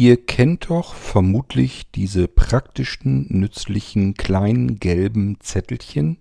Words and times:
Ihr 0.00 0.16
kennt 0.16 0.70
doch 0.70 0.94
vermutlich 0.94 1.90
diese 1.90 2.26
praktischen, 2.26 3.26
nützlichen, 3.28 4.14
kleinen 4.14 4.78
gelben 4.78 5.36
Zettelchen 5.40 6.16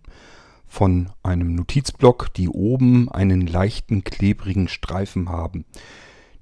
von 0.68 1.12
einem 1.24 1.56
Notizblock, 1.56 2.34
die 2.34 2.50
oben 2.50 3.10
einen 3.10 3.48
leichten, 3.48 4.04
klebrigen 4.04 4.68
Streifen 4.68 5.30
haben. 5.30 5.64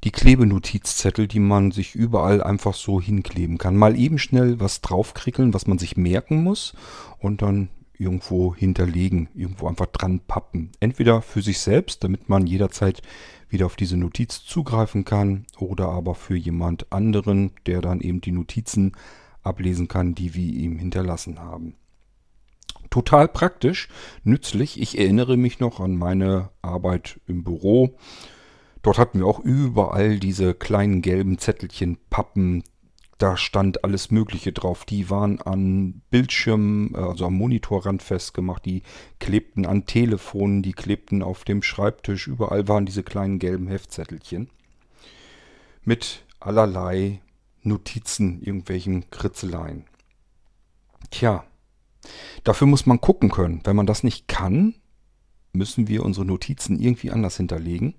Die 0.03 0.09
Klebenotizzettel, 0.09 1.27
die 1.27 1.39
man 1.39 1.69
sich 1.69 1.93
überall 1.93 2.41
einfach 2.41 2.73
so 2.73 2.99
hinkleben 2.99 3.59
kann. 3.59 3.77
Mal 3.77 3.99
eben 3.99 4.17
schnell 4.17 4.59
was 4.59 4.81
draufkrickeln, 4.81 5.53
was 5.53 5.67
man 5.67 5.77
sich 5.77 5.95
merken 5.95 6.41
muss 6.41 6.73
und 7.19 7.43
dann 7.43 7.69
irgendwo 7.99 8.55
hinterlegen, 8.55 9.29
irgendwo 9.35 9.67
einfach 9.67 9.87
dran 9.87 10.21
pappen. 10.21 10.71
Entweder 10.79 11.21
für 11.21 11.43
sich 11.43 11.59
selbst, 11.59 12.03
damit 12.03 12.29
man 12.29 12.47
jederzeit 12.47 13.03
wieder 13.49 13.65
auf 13.65 13.75
diese 13.75 13.97
Notiz 13.97 14.43
zugreifen 14.45 15.05
kann 15.05 15.45
oder 15.57 15.89
aber 15.89 16.15
für 16.15 16.35
jemand 16.35 16.91
anderen, 16.91 17.51
der 17.65 17.81
dann 17.81 18.01
eben 18.01 18.21
die 18.21 18.31
Notizen 18.31 18.93
ablesen 19.43 19.87
kann, 19.87 20.15
die 20.15 20.33
wir 20.33 20.53
ihm 20.53 20.77
hinterlassen 20.77 21.39
haben. 21.39 21.75
Total 22.89 23.27
praktisch, 23.27 23.89
nützlich. 24.23 24.79
Ich 24.79 24.97
erinnere 24.97 25.37
mich 25.37 25.59
noch 25.59 25.79
an 25.79 25.95
meine 25.95 26.49
Arbeit 26.61 27.19
im 27.27 27.43
Büro. 27.43 27.97
Dort 28.81 28.97
hatten 28.97 29.19
wir 29.19 29.25
auch 29.25 29.39
überall 29.39 30.19
diese 30.19 30.53
kleinen 30.53 31.01
gelben 31.01 31.37
Zettelchen, 31.37 31.97
Pappen, 32.09 32.63
da 33.17 33.35
stand 33.35 33.83
alles 33.83 34.11
Mögliche 34.11 34.51
drauf. 34.51 34.85
Die 34.85 35.09
waren 35.09 35.41
an 35.41 36.01
Bildschirmen, 36.11 36.95
also 36.95 37.25
am 37.25 37.33
Monitorrand 37.33 38.03
festgemacht. 38.03 38.65
Die 38.65 38.83
klebten 39.19 39.65
an 39.65 39.85
Telefonen, 39.85 40.61
die 40.61 40.73
klebten 40.73 41.23
auf 41.23 41.43
dem 41.43 41.63
Schreibtisch. 41.63 42.27
Überall 42.27 42.67
waren 42.67 42.85
diese 42.85 43.03
kleinen 43.03 43.39
gelben 43.39 43.67
Heftzettelchen. 43.67 44.49
Mit 45.83 46.25
allerlei 46.39 47.21
Notizen, 47.63 48.41
irgendwelchen 48.41 49.09
Kritzeleien. 49.09 49.85
Tja, 51.09 51.43
dafür 52.43 52.67
muss 52.67 52.85
man 52.85 53.01
gucken 53.01 53.31
können. 53.31 53.61
Wenn 53.63 53.75
man 53.75 53.87
das 53.87 54.03
nicht 54.03 54.27
kann, 54.27 54.75
müssen 55.53 55.87
wir 55.87 56.03
unsere 56.03 56.25
Notizen 56.25 56.79
irgendwie 56.79 57.09
anders 57.09 57.37
hinterlegen. 57.37 57.95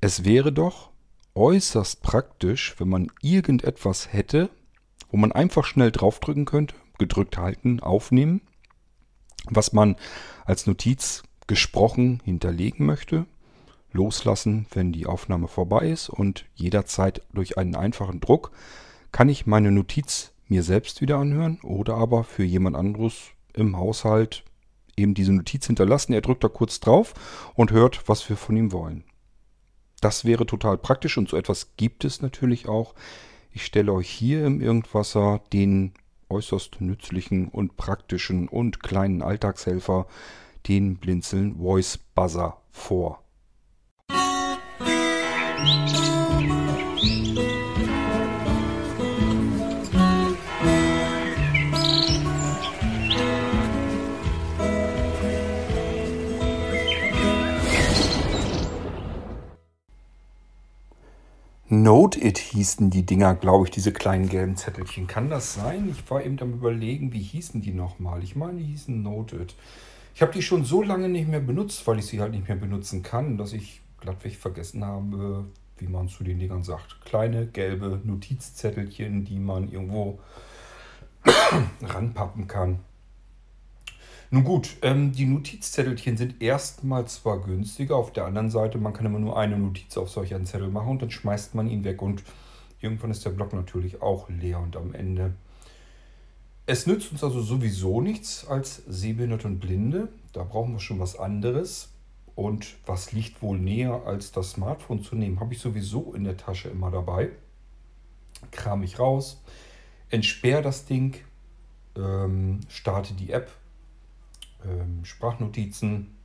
Es 0.00 0.24
wäre 0.24 0.52
doch 0.52 0.90
äußerst 1.34 2.02
praktisch, 2.02 2.74
wenn 2.78 2.88
man 2.88 3.10
irgendetwas 3.22 4.12
hätte, 4.12 4.50
wo 5.10 5.16
man 5.16 5.32
einfach 5.32 5.64
schnell 5.64 5.90
draufdrücken 5.90 6.44
könnte, 6.44 6.74
gedrückt 6.98 7.38
halten, 7.38 7.80
aufnehmen, 7.80 8.42
was 9.46 9.72
man 9.72 9.96
als 10.44 10.66
Notiz 10.66 11.22
gesprochen 11.46 12.20
hinterlegen 12.24 12.86
möchte, 12.86 13.26
loslassen, 13.92 14.66
wenn 14.72 14.92
die 14.92 15.06
Aufnahme 15.06 15.48
vorbei 15.48 15.88
ist 15.88 16.08
und 16.08 16.44
jederzeit 16.54 17.22
durch 17.32 17.58
einen 17.58 17.74
einfachen 17.74 18.20
Druck 18.20 18.52
kann 19.12 19.28
ich 19.28 19.46
meine 19.46 19.72
Notiz 19.72 20.32
mir 20.48 20.62
selbst 20.62 21.00
wieder 21.00 21.18
anhören 21.18 21.58
oder 21.62 21.96
aber 21.96 22.24
für 22.24 22.44
jemand 22.44 22.76
anderes 22.76 23.30
im 23.54 23.76
Haushalt 23.76 24.44
eben 24.96 25.14
diese 25.14 25.32
Notiz 25.32 25.66
hinterlassen. 25.66 26.12
Er 26.12 26.20
drückt 26.20 26.44
da 26.44 26.48
kurz 26.48 26.80
drauf 26.80 27.14
und 27.54 27.72
hört, 27.72 28.08
was 28.08 28.28
wir 28.28 28.36
von 28.36 28.56
ihm 28.56 28.72
wollen. 28.72 29.04
Das 30.00 30.24
wäre 30.24 30.46
total 30.46 30.78
praktisch 30.78 31.18
und 31.18 31.28
so 31.28 31.36
etwas 31.36 31.72
gibt 31.76 32.04
es 32.04 32.22
natürlich 32.22 32.68
auch. 32.68 32.94
Ich 33.52 33.64
stelle 33.64 33.92
euch 33.92 34.08
hier 34.08 34.46
im 34.46 34.60
Irgendwasser 34.60 35.42
den 35.52 35.92
äußerst 36.28 36.80
nützlichen 36.80 37.48
und 37.48 37.76
praktischen 37.76 38.48
und 38.48 38.82
kleinen 38.82 39.22
Alltagshelfer, 39.22 40.06
den 40.68 40.96
Blinzeln 40.96 41.56
Voice 41.56 41.98
Buzzer 42.14 42.60
vor. 42.70 43.24
Musik 45.58 46.19
Note 61.72 62.20
It 62.20 62.38
hießen 62.38 62.90
die 62.90 63.06
Dinger, 63.06 63.36
glaube 63.36 63.66
ich, 63.66 63.70
diese 63.70 63.92
kleinen 63.92 64.28
gelben 64.28 64.56
Zettelchen. 64.56 65.06
Kann 65.06 65.30
das 65.30 65.54
sein? 65.54 65.88
Ich 65.88 66.10
war 66.10 66.24
eben 66.24 66.36
am 66.40 66.54
überlegen, 66.54 67.12
wie 67.12 67.22
hießen 67.22 67.62
die 67.62 67.70
nochmal? 67.70 68.24
Ich 68.24 68.34
meine, 68.34 68.58
die 68.58 68.64
hießen 68.64 69.00
Note 69.00 69.36
It. 69.36 69.54
Ich 70.12 70.20
habe 70.20 70.32
die 70.32 70.42
schon 70.42 70.64
so 70.64 70.82
lange 70.82 71.08
nicht 71.08 71.28
mehr 71.28 71.38
benutzt, 71.38 71.86
weil 71.86 72.00
ich 72.00 72.06
sie 72.06 72.20
halt 72.20 72.32
nicht 72.32 72.48
mehr 72.48 72.56
benutzen 72.56 73.04
kann, 73.04 73.38
dass 73.38 73.52
ich 73.52 73.82
glattweg 74.00 74.34
vergessen 74.34 74.84
habe, 74.84 75.44
wie 75.78 75.86
man 75.86 76.08
zu 76.08 76.24
den 76.24 76.40
Dingern 76.40 76.64
sagt. 76.64 77.00
Kleine 77.04 77.46
gelbe 77.46 78.00
Notizzettelchen, 78.02 79.24
die 79.24 79.38
man 79.38 79.70
irgendwo 79.70 80.18
ranpappen 81.82 82.48
kann. 82.48 82.80
Nun 84.32 84.44
gut, 84.44 84.76
ähm, 84.82 85.10
die 85.10 85.26
Notizzettelchen 85.26 86.16
sind 86.16 86.40
erstmal 86.40 87.06
zwar 87.06 87.40
günstiger, 87.40 87.96
auf 87.96 88.12
der 88.12 88.26
anderen 88.26 88.48
Seite, 88.48 88.78
man 88.78 88.92
kann 88.92 89.06
immer 89.06 89.18
nur 89.18 89.36
eine 89.36 89.58
Notiz 89.58 89.96
auf 89.96 90.08
solch 90.08 90.34
einen 90.34 90.46
Zettel 90.46 90.68
machen 90.68 90.90
und 90.90 91.02
dann 91.02 91.10
schmeißt 91.10 91.56
man 91.56 91.68
ihn 91.68 91.82
weg 91.82 92.00
und 92.00 92.22
irgendwann 92.80 93.10
ist 93.10 93.24
der 93.24 93.30
Block 93.30 93.52
natürlich 93.52 94.02
auch 94.02 94.28
leer 94.28 94.60
und 94.60 94.76
am 94.76 94.94
Ende. 94.94 95.34
Es 96.66 96.86
nützt 96.86 97.10
uns 97.10 97.24
also 97.24 97.40
sowieso 97.40 98.00
nichts 98.00 98.46
als 98.46 98.82
Sehbehinderte 98.86 99.48
und 99.48 99.58
Blinde. 99.58 100.06
Da 100.32 100.44
brauchen 100.44 100.74
wir 100.74 100.78
schon 100.78 101.00
was 101.00 101.18
anderes. 101.18 101.88
Und 102.36 102.76
was 102.86 103.10
liegt 103.10 103.42
wohl 103.42 103.58
näher, 103.58 104.02
als 104.06 104.30
das 104.30 104.52
Smartphone 104.52 105.02
zu 105.02 105.16
nehmen? 105.16 105.40
Habe 105.40 105.54
ich 105.54 105.60
sowieso 105.60 106.14
in 106.14 106.22
der 106.22 106.36
Tasche 106.36 106.68
immer 106.68 106.92
dabei. 106.92 107.30
Kram 108.52 108.84
ich 108.84 109.00
raus, 109.00 109.42
entsperre 110.10 110.62
das 110.62 110.86
Ding, 110.86 111.16
ähm, 111.96 112.60
starte 112.68 113.14
die 113.14 113.32
App 113.32 113.50
ähm, 114.64 115.04
Sprachnotizen, 115.04 116.16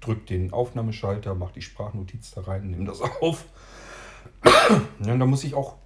drückt 0.00 0.30
den 0.30 0.52
Aufnahmeschalter, 0.52 1.34
macht 1.34 1.56
die 1.56 1.62
Sprachnotiz 1.62 2.32
da 2.32 2.42
rein, 2.42 2.70
nimmt 2.70 2.88
das 2.88 3.00
auf. 3.20 3.44
ja, 5.04 5.16
da 5.16 5.26
muss 5.26 5.44
ich 5.44 5.54
auch 5.54 5.76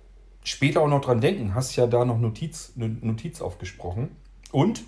später 0.43 0.83
auch 0.83 0.89
noch 0.89 1.01
dran 1.01 1.21
denken. 1.21 1.55
Hast 1.55 1.75
ja 1.77 1.87
da 1.87 2.05
noch 2.05 2.19
Notiz, 2.19 2.73
eine 2.77 2.89
Notiz 2.89 3.41
aufgesprochen. 3.41 4.11
Und 4.53 4.85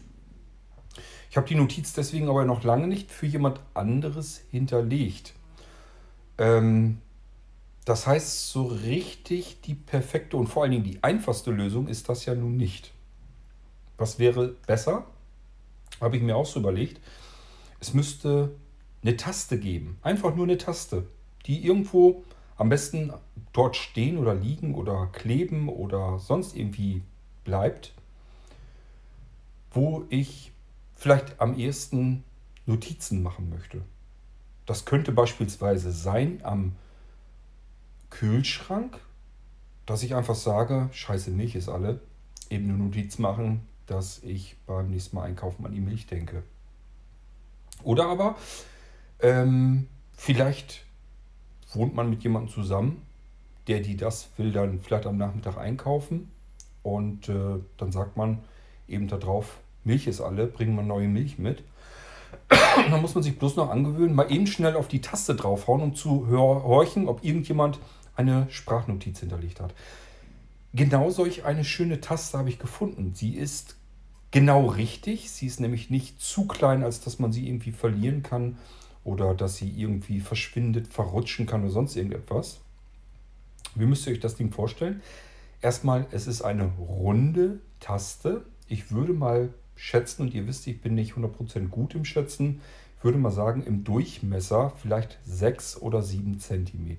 ich 1.31 1.37
habe 1.37 1.49
die 1.49 1.55
Notiz 1.55 1.93
deswegen 1.93 2.29
aber 2.29 2.45
noch 2.45 2.63
lange 2.63 2.87
nicht 2.87 3.11
für 3.11 3.27
jemand 3.27 3.61
anderes 3.75 4.43
hinterlegt. 4.51 5.35
Ähm, 6.39 6.99
das 7.85 8.07
heißt, 8.07 8.51
so 8.51 8.65
richtig 8.65 9.61
die 9.61 9.75
perfekte 9.75 10.37
und 10.37 10.49
vor 10.49 10.63
allen 10.63 10.73
Dingen 10.73 10.85
die 10.85 11.03
einfachste 11.03 11.51
Lösung 11.51 11.89
ist 11.89 12.09
das 12.09 12.25
ja 12.25 12.35
nun 12.35 12.57
nicht. 12.57 12.93
Was 13.97 14.19
wäre 14.19 14.49
besser? 14.67 15.07
Habe 16.01 16.17
ich 16.17 16.23
mir 16.23 16.37
auch 16.37 16.47
so 16.47 16.61
überlegt, 16.61 17.01
es 17.81 17.95
müsste 17.95 18.55
eine 19.03 19.17
Taste 19.17 19.59
geben. 19.59 19.99
Einfach 20.03 20.35
nur 20.35 20.45
eine 20.45 20.59
Taste, 20.59 21.07
die 21.47 21.65
irgendwo 21.65 22.25
am 22.57 22.69
besten 22.69 23.13
dort 23.53 23.77
stehen 23.77 24.19
oder 24.19 24.35
liegen 24.35 24.75
oder 24.75 25.09
kleben 25.13 25.69
oder 25.69 26.19
sonst 26.19 26.57
irgendwie 26.57 27.03
bleibt, 27.45 27.93
wo 29.71 30.05
ich 30.09 30.53
vielleicht 30.95 31.41
am 31.41 31.57
ehesten 31.59 32.25
Notizen 32.65 33.23
machen 33.23 33.51
möchte. 33.51 33.83
Das 34.65 34.85
könnte 34.85 35.13
beispielsweise 35.13 35.93
sein 35.93 36.41
am 36.43 36.73
Kühlschrank, 38.11 38.99
dass 39.85 40.03
ich 40.03 40.15
einfach 40.15 40.35
sage, 40.35 40.89
scheiße 40.93 41.31
Milch 41.31 41.55
ist 41.55 41.69
alle, 41.69 42.01
eben 42.51 42.69
eine 42.69 42.79
Notiz 42.79 43.19
machen, 43.19 43.67
dass 43.87 44.23
ich 44.23 44.57
beim 44.67 44.91
nächsten 44.91 45.17
Mal 45.17 45.25
einkaufen 45.25 45.65
an 45.65 45.73
die 45.73 45.81
Milch 45.81 46.07
denke. 46.07 46.43
Oder 47.83 48.07
aber 48.07 48.37
ähm, 49.21 49.89
vielleicht 50.13 50.85
wohnt 51.73 51.95
man 51.95 52.11
mit 52.11 52.23
jemandem 52.23 52.53
zusammen, 52.53 53.03
der 53.69 53.81
die 53.81 53.97
das 53.97 54.31
will 54.37 54.53
dann 54.53 54.81
vielleicht 54.81 55.07
am 55.07 55.17
Nachmittag 55.17 55.57
einkaufen 55.57 56.31
und 56.83 57.29
äh, 57.29 57.61
dann 57.77 57.93
sagt 57.93 58.17
man 58.17 58.39
eben 58.89 59.09
da 59.09 59.17
drauf, 59.17 59.59
Milch 59.85 60.07
ist 60.07 60.21
alle, 60.21 60.47
bringen 60.47 60.77
wir 60.77 60.83
neue 60.83 61.09
Milch 61.09 61.39
mit. 61.39 61.63
dann 62.49 63.01
muss 63.01 63.15
man 63.15 63.25
sich 63.25 63.39
bloß 63.39 63.57
noch 63.57 63.71
angewöhnen, 63.71 64.15
mal 64.15 64.31
eben 64.31 64.47
schnell 64.47 64.77
auf 64.77 64.89
die 64.89 65.01
Taste 65.01 65.35
draufhauen, 65.35 65.81
um 65.81 65.95
zu 65.95 66.29
horchen, 66.29 67.09
ob 67.09 67.25
irgendjemand 67.25 67.79
eine 68.15 68.47
Sprachnotiz 68.51 69.21
hinterlegt 69.21 69.61
hat. 69.61 69.75
Genau 70.75 71.11
solch 71.11 71.45
eine 71.45 71.65
schöne 71.65 72.01
Taste 72.01 72.39
habe 72.39 72.49
ich 72.49 72.59
gefunden. 72.59 73.13
Sie 73.15 73.35
ist 73.35 73.77
genau 74.31 74.67
richtig. 74.67 75.31
Sie 75.31 75.47
ist 75.47 75.61
nämlich 75.61 75.91
nicht 75.91 76.21
zu 76.21 76.47
klein, 76.47 76.83
als 76.83 77.01
dass 77.01 77.19
man 77.19 77.33
sie 77.33 77.49
irgendwie 77.49 77.73
verlieren 77.73 78.23
kann 78.23 78.59
oder 79.05 79.35
dass 79.35 79.57
sie 79.57 79.71
irgendwie 79.71 80.21
verschwindet, 80.21 80.93
verrutschen 80.93 81.47
kann 81.47 81.63
oder 81.63 81.71
sonst 81.71 81.97
irgendetwas. 81.97 82.61
Wie 83.75 83.87
müsst 83.87 84.07
ihr 84.07 84.13
euch 84.13 84.21
das 84.21 84.37
Ding 84.37 84.53
vorstellen? 84.53 85.03
Erstmal, 85.63 86.07
es 86.11 86.27
ist 86.27 86.43
eine 86.43 86.67
runde 86.79 87.61
Taste. 87.81 88.45
Ich 88.69 88.91
würde 88.91 89.13
mal 89.13 89.53
schätzen, 89.77 90.23
und 90.23 90.35
ihr 90.35 90.47
wisst, 90.47 90.67
ich 90.67 90.81
bin 90.81 90.95
nicht 90.95 91.15
100% 91.15 91.69
gut 91.69 91.95
im 91.95 92.05
Schätzen, 92.05 92.61
ich 92.99 93.05
würde 93.05 93.19
mal 93.19 93.31
sagen, 93.31 93.63
im 93.63 93.85
Durchmesser 93.85 94.73
vielleicht 94.81 95.19
6 95.27 95.83
oder 95.83 96.03
7 96.03 96.41
cm. 96.41 96.97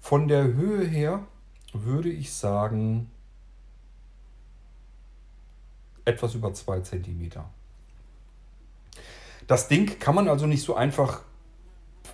Von 0.00 0.28
der 0.28 0.52
Höhe 0.52 0.84
her 0.84 1.24
würde 1.72 2.10
ich 2.10 2.32
sagen, 2.32 3.10
etwas 6.04 6.34
über 6.34 6.52
2 6.52 6.80
cm. 6.80 7.30
Das 9.46 9.68
Ding 9.68 9.98
kann 9.98 10.14
man 10.14 10.28
also 10.28 10.46
nicht 10.46 10.62
so 10.62 10.74
einfach 10.74 11.22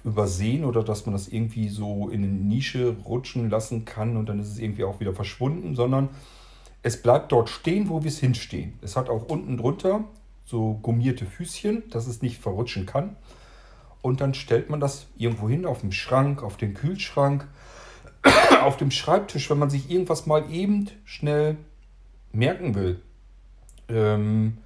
übersehen 0.04 0.64
oder 0.64 0.82
dass 0.82 1.06
man 1.06 1.12
das 1.12 1.28
irgendwie 1.28 1.68
so 1.68 2.08
in 2.08 2.22
eine 2.22 2.32
Nische 2.32 2.96
rutschen 3.04 3.50
lassen 3.50 3.84
kann 3.84 4.16
und 4.16 4.28
dann 4.28 4.38
ist 4.38 4.48
es 4.48 4.58
irgendwie 4.58 4.84
auch 4.84 5.00
wieder 5.00 5.14
verschwunden, 5.14 5.74
sondern 5.74 6.08
es 6.82 7.02
bleibt 7.02 7.32
dort 7.32 7.48
stehen, 7.48 7.88
wo 7.88 8.02
wir 8.02 8.08
es 8.08 8.18
hinstehen. 8.18 8.78
Es 8.82 8.96
hat 8.96 9.08
auch 9.08 9.24
unten 9.28 9.56
drunter 9.56 10.04
so 10.44 10.78
gummierte 10.80 11.26
Füßchen, 11.26 11.90
dass 11.90 12.06
es 12.06 12.22
nicht 12.22 12.40
verrutschen 12.40 12.86
kann. 12.86 13.16
Und 14.00 14.20
dann 14.20 14.32
stellt 14.32 14.70
man 14.70 14.80
das 14.80 15.06
irgendwo 15.18 15.48
hin, 15.48 15.66
auf 15.66 15.80
dem 15.80 15.92
Schrank, 15.92 16.42
auf 16.42 16.56
den 16.56 16.72
Kühlschrank, 16.72 17.46
auf 18.62 18.76
dem 18.76 18.90
Schreibtisch, 18.90 19.50
wenn 19.50 19.58
man 19.58 19.70
sich 19.70 19.90
irgendwas 19.90 20.26
mal 20.26 20.50
eben 20.50 20.88
schnell 21.04 21.56
merken 22.32 22.74
will. 22.74 23.00
Ähm, 23.88 24.58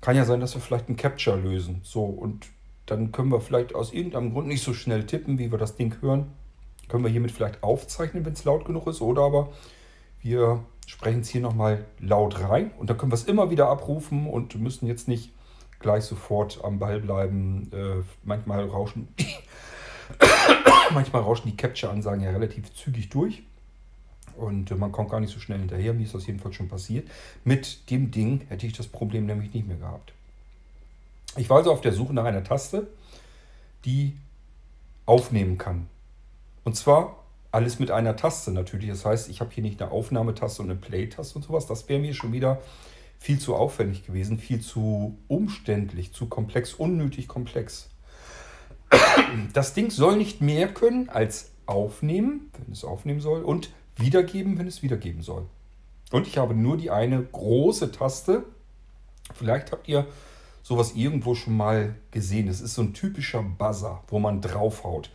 kann 0.00 0.16
ja 0.16 0.24
sein, 0.24 0.40
dass 0.40 0.54
wir 0.54 0.60
vielleicht 0.60 0.88
ein 0.88 0.96
Capture 0.96 1.36
lösen. 1.36 1.80
So, 1.82 2.04
und 2.04 2.46
dann 2.86 3.12
können 3.12 3.30
wir 3.30 3.40
vielleicht 3.40 3.74
aus 3.74 3.92
irgendeinem 3.92 4.32
Grund 4.32 4.48
nicht 4.48 4.62
so 4.62 4.74
schnell 4.74 5.06
tippen, 5.06 5.38
wie 5.38 5.50
wir 5.50 5.58
das 5.58 5.76
Ding 5.76 5.96
hören. 6.00 6.32
Können 6.88 7.04
wir 7.04 7.10
hiermit 7.10 7.32
vielleicht 7.32 7.62
aufzeichnen, 7.62 8.24
wenn 8.24 8.34
es 8.34 8.44
laut 8.44 8.66
genug 8.66 8.86
ist, 8.86 9.00
oder 9.00 9.22
aber 9.22 9.52
wir 10.20 10.62
sprechen 10.86 11.20
es 11.20 11.28
hier 11.28 11.40
nochmal 11.40 11.84
laut 11.98 12.40
rein 12.40 12.70
und 12.78 12.90
dann 12.90 12.98
können 12.98 13.12
wir 13.12 13.16
es 13.16 13.24
immer 13.24 13.50
wieder 13.50 13.68
abrufen 13.68 14.28
und 14.28 14.54
müssen 14.56 14.86
jetzt 14.86 15.08
nicht 15.08 15.32
gleich 15.78 16.04
sofort 16.04 16.60
am 16.62 16.78
Ball 16.78 17.00
bleiben. 17.00 17.70
Äh, 17.72 18.02
manchmal 18.22 18.66
rauschen 18.66 19.08
manchmal 20.92 21.22
rauschen 21.22 21.48
die 21.48 21.56
Capture-Ansagen 21.56 22.22
ja 22.22 22.30
relativ 22.30 22.72
zügig 22.74 23.08
durch. 23.08 23.42
Und 24.36 24.70
äh, 24.70 24.74
man 24.74 24.92
kommt 24.92 25.10
gar 25.10 25.20
nicht 25.20 25.32
so 25.32 25.40
schnell 25.40 25.58
hinterher. 25.58 25.94
Mir 25.94 26.04
ist 26.04 26.14
das 26.14 26.26
jedenfalls 26.26 26.56
schon 26.56 26.68
passiert. 26.68 27.08
Mit 27.44 27.90
dem 27.90 28.10
Ding 28.10 28.42
hätte 28.48 28.66
ich 28.66 28.72
das 28.72 28.86
Problem 28.86 29.26
nämlich 29.26 29.54
nicht 29.54 29.66
mehr 29.66 29.76
gehabt. 29.76 30.12
Ich 31.36 31.50
war 31.50 31.58
also 31.58 31.72
auf 31.72 31.80
der 31.80 31.92
Suche 31.92 32.14
nach 32.14 32.24
einer 32.24 32.44
Taste, 32.44 32.86
die 33.84 34.16
aufnehmen 35.06 35.58
kann. 35.58 35.88
Und 36.64 36.76
zwar 36.76 37.24
alles 37.50 37.78
mit 37.78 37.90
einer 37.90 38.16
Taste 38.16 38.50
natürlich. 38.50 38.88
Das 38.88 39.04
heißt, 39.04 39.28
ich 39.28 39.40
habe 39.40 39.52
hier 39.52 39.62
nicht 39.62 39.80
eine 39.80 39.90
Aufnahmetaste 39.90 40.62
und 40.62 40.70
eine 40.70 40.78
Play-Taste 40.78 41.36
und 41.36 41.42
sowas. 41.42 41.66
Das 41.66 41.88
wäre 41.88 42.00
mir 42.00 42.14
schon 42.14 42.32
wieder 42.32 42.60
viel 43.18 43.38
zu 43.38 43.54
aufwendig 43.54 44.06
gewesen, 44.06 44.38
viel 44.38 44.60
zu 44.60 45.18
umständlich, 45.28 46.12
zu 46.12 46.26
komplex, 46.26 46.74
unnötig 46.74 47.28
komplex. 47.28 47.88
Das 49.52 49.74
Ding 49.74 49.90
soll 49.90 50.16
nicht 50.16 50.40
mehr 50.40 50.68
können 50.68 51.08
als 51.08 51.50
aufnehmen, 51.66 52.50
wenn 52.58 52.72
es 52.72 52.84
aufnehmen 52.84 53.20
soll, 53.20 53.42
und 53.42 53.70
wiedergeben, 53.96 54.58
wenn 54.58 54.66
es 54.66 54.82
wiedergeben 54.82 55.22
soll. 55.22 55.46
Und 56.10 56.26
ich 56.26 56.38
habe 56.38 56.54
nur 56.54 56.76
die 56.76 56.90
eine 56.90 57.22
große 57.22 57.92
Taste. 57.92 58.44
Vielleicht 59.32 59.72
habt 59.72 59.88
ihr 59.88 60.06
sowas 60.62 60.92
irgendwo 60.94 61.34
schon 61.34 61.56
mal 61.56 61.94
gesehen. 62.10 62.46
Das 62.46 62.60
ist 62.60 62.74
so 62.74 62.82
ein 62.82 62.94
typischer 62.94 63.42
Buzzer, 63.42 64.02
wo 64.08 64.18
man 64.18 64.40
draufhaut. 64.40 65.10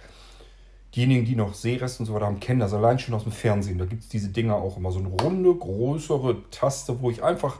Diejenigen, 0.95 1.25
die 1.25 1.35
noch 1.35 1.53
Sehrest 1.53 1.99
und 1.99 2.07
so 2.07 2.13
weiter 2.13 2.25
haben, 2.25 2.39
kennen 2.39 2.59
das 2.59 2.73
allein 2.73 2.97
schon 2.97 3.13
aus 3.13 3.23
dem 3.23 3.31
Fernsehen. 3.31 3.77
Da 3.77 3.85
gibt 3.85 4.03
es 4.03 4.09
diese 4.09 4.29
Dinger 4.29 4.55
auch 4.55 4.77
immer. 4.77 4.91
So 4.91 4.99
eine 4.99 5.09
runde, 5.09 5.53
größere 5.53 6.49
Taste, 6.49 7.01
wo 7.01 7.11
ich 7.11 7.23
einfach 7.23 7.59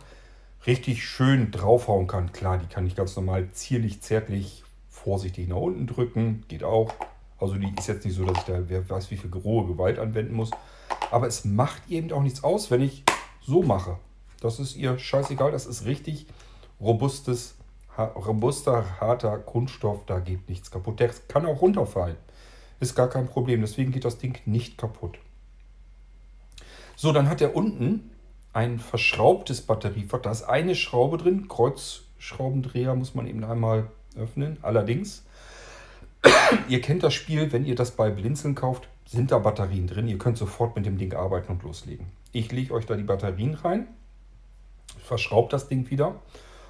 richtig 0.65 1.03
schön 1.05 1.51
draufhauen 1.51 2.07
kann. 2.07 2.31
Klar, 2.31 2.57
die 2.57 2.67
kann 2.67 2.87
ich 2.87 2.95
ganz 2.95 3.15
normal 3.15 3.49
zierlich, 3.51 4.01
zärtlich, 4.01 4.63
vorsichtig 5.03 5.47
nach 5.47 5.57
unten 5.57 5.87
drücken. 5.87 6.43
Geht 6.47 6.63
auch. 6.63 6.93
Also 7.39 7.55
die 7.55 7.73
ist 7.77 7.87
jetzt 7.87 8.05
nicht 8.05 8.15
so, 8.15 8.25
dass 8.25 8.39
ich 8.39 8.43
da 8.43 8.67
wer 8.67 8.89
weiß 8.89 9.11
wie 9.11 9.17
viel 9.17 9.31
rohe 9.33 9.65
Gewalt 9.65 9.97
anwenden 9.99 10.33
muss. 10.33 10.51
Aber 11.11 11.27
es 11.27 11.45
macht 11.45 11.89
eben 11.89 12.11
auch 12.11 12.21
nichts 12.21 12.43
aus, 12.43 12.69
wenn 12.69 12.81
ich 12.81 13.03
so 13.41 13.63
mache. 13.63 13.97
Das 14.41 14.59
ist 14.59 14.75
ihr 14.75 14.99
scheißegal. 14.99 15.51
Das 15.51 15.65
ist 15.65 15.85
richtig 15.85 16.27
robustes, 16.79 17.55
robuster, 17.97 18.99
harter 18.99 19.37
Kunststoff. 19.37 20.05
Da 20.05 20.19
geht 20.19 20.49
nichts 20.49 20.71
kaputt. 20.71 20.99
Der 20.99 21.09
kann 21.27 21.45
auch 21.45 21.61
runterfallen. 21.61 22.17
Ist 22.79 22.95
gar 22.95 23.09
kein 23.09 23.27
Problem. 23.27 23.61
Deswegen 23.61 23.91
geht 23.91 24.05
das 24.05 24.17
Ding 24.17 24.37
nicht 24.45 24.77
kaputt. 24.77 25.17
So, 26.95 27.13
dann 27.13 27.29
hat 27.29 27.41
er 27.41 27.55
unten 27.55 28.11
ein 28.51 28.79
verschraubtes 28.79 29.61
Batteriefach. 29.61 30.21
Da 30.21 30.31
ist 30.31 30.43
eine 30.43 30.75
Schraube 30.75 31.17
drin. 31.17 31.47
Kreuzschraubendreher 31.47 32.95
muss 32.95 33.15
man 33.15 33.27
eben 33.27 33.43
einmal 33.43 33.89
öffnen. 34.15 34.57
Allerdings, 34.61 35.23
ihr 36.69 36.81
kennt 36.81 37.03
das 37.03 37.13
Spiel, 37.13 37.51
wenn 37.51 37.65
ihr 37.65 37.75
das 37.75 37.91
bei 37.91 38.09
Blinzeln 38.09 38.55
kauft, 38.55 38.87
sind 39.05 39.31
da 39.31 39.39
Batterien 39.39 39.87
drin. 39.87 40.07
Ihr 40.07 40.17
könnt 40.17 40.37
sofort 40.37 40.75
mit 40.75 40.85
dem 40.85 40.97
Ding 40.97 41.13
arbeiten 41.13 41.51
und 41.51 41.63
loslegen. 41.63 42.07
Ich 42.31 42.51
lege 42.51 42.73
euch 42.73 42.85
da 42.85 42.95
die 42.95 43.03
Batterien 43.03 43.55
rein, 43.55 43.87
verschraubt 45.03 45.53
das 45.53 45.67
Ding 45.67 45.89
wieder 45.89 46.15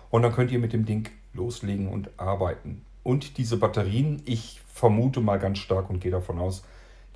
und 0.09 0.21
dann 0.21 0.31
könnt 0.31 0.51
ihr 0.51 0.59
mit 0.59 0.71
dem 0.71 0.86
Ding 0.86 1.09
loslegen 1.33 1.89
und 1.89 2.09
arbeiten. 2.18 2.83
Und 3.03 3.38
diese 3.38 3.57
Batterien, 3.57 4.21
ich 4.25 4.62
vermute 4.74 5.19
mal 5.19 5.38
ganz 5.38 5.57
stark 5.59 5.89
und 5.89 6.00
gehe 6.00 6.12
davon 6.12 6.39
aus, 6.39 6.63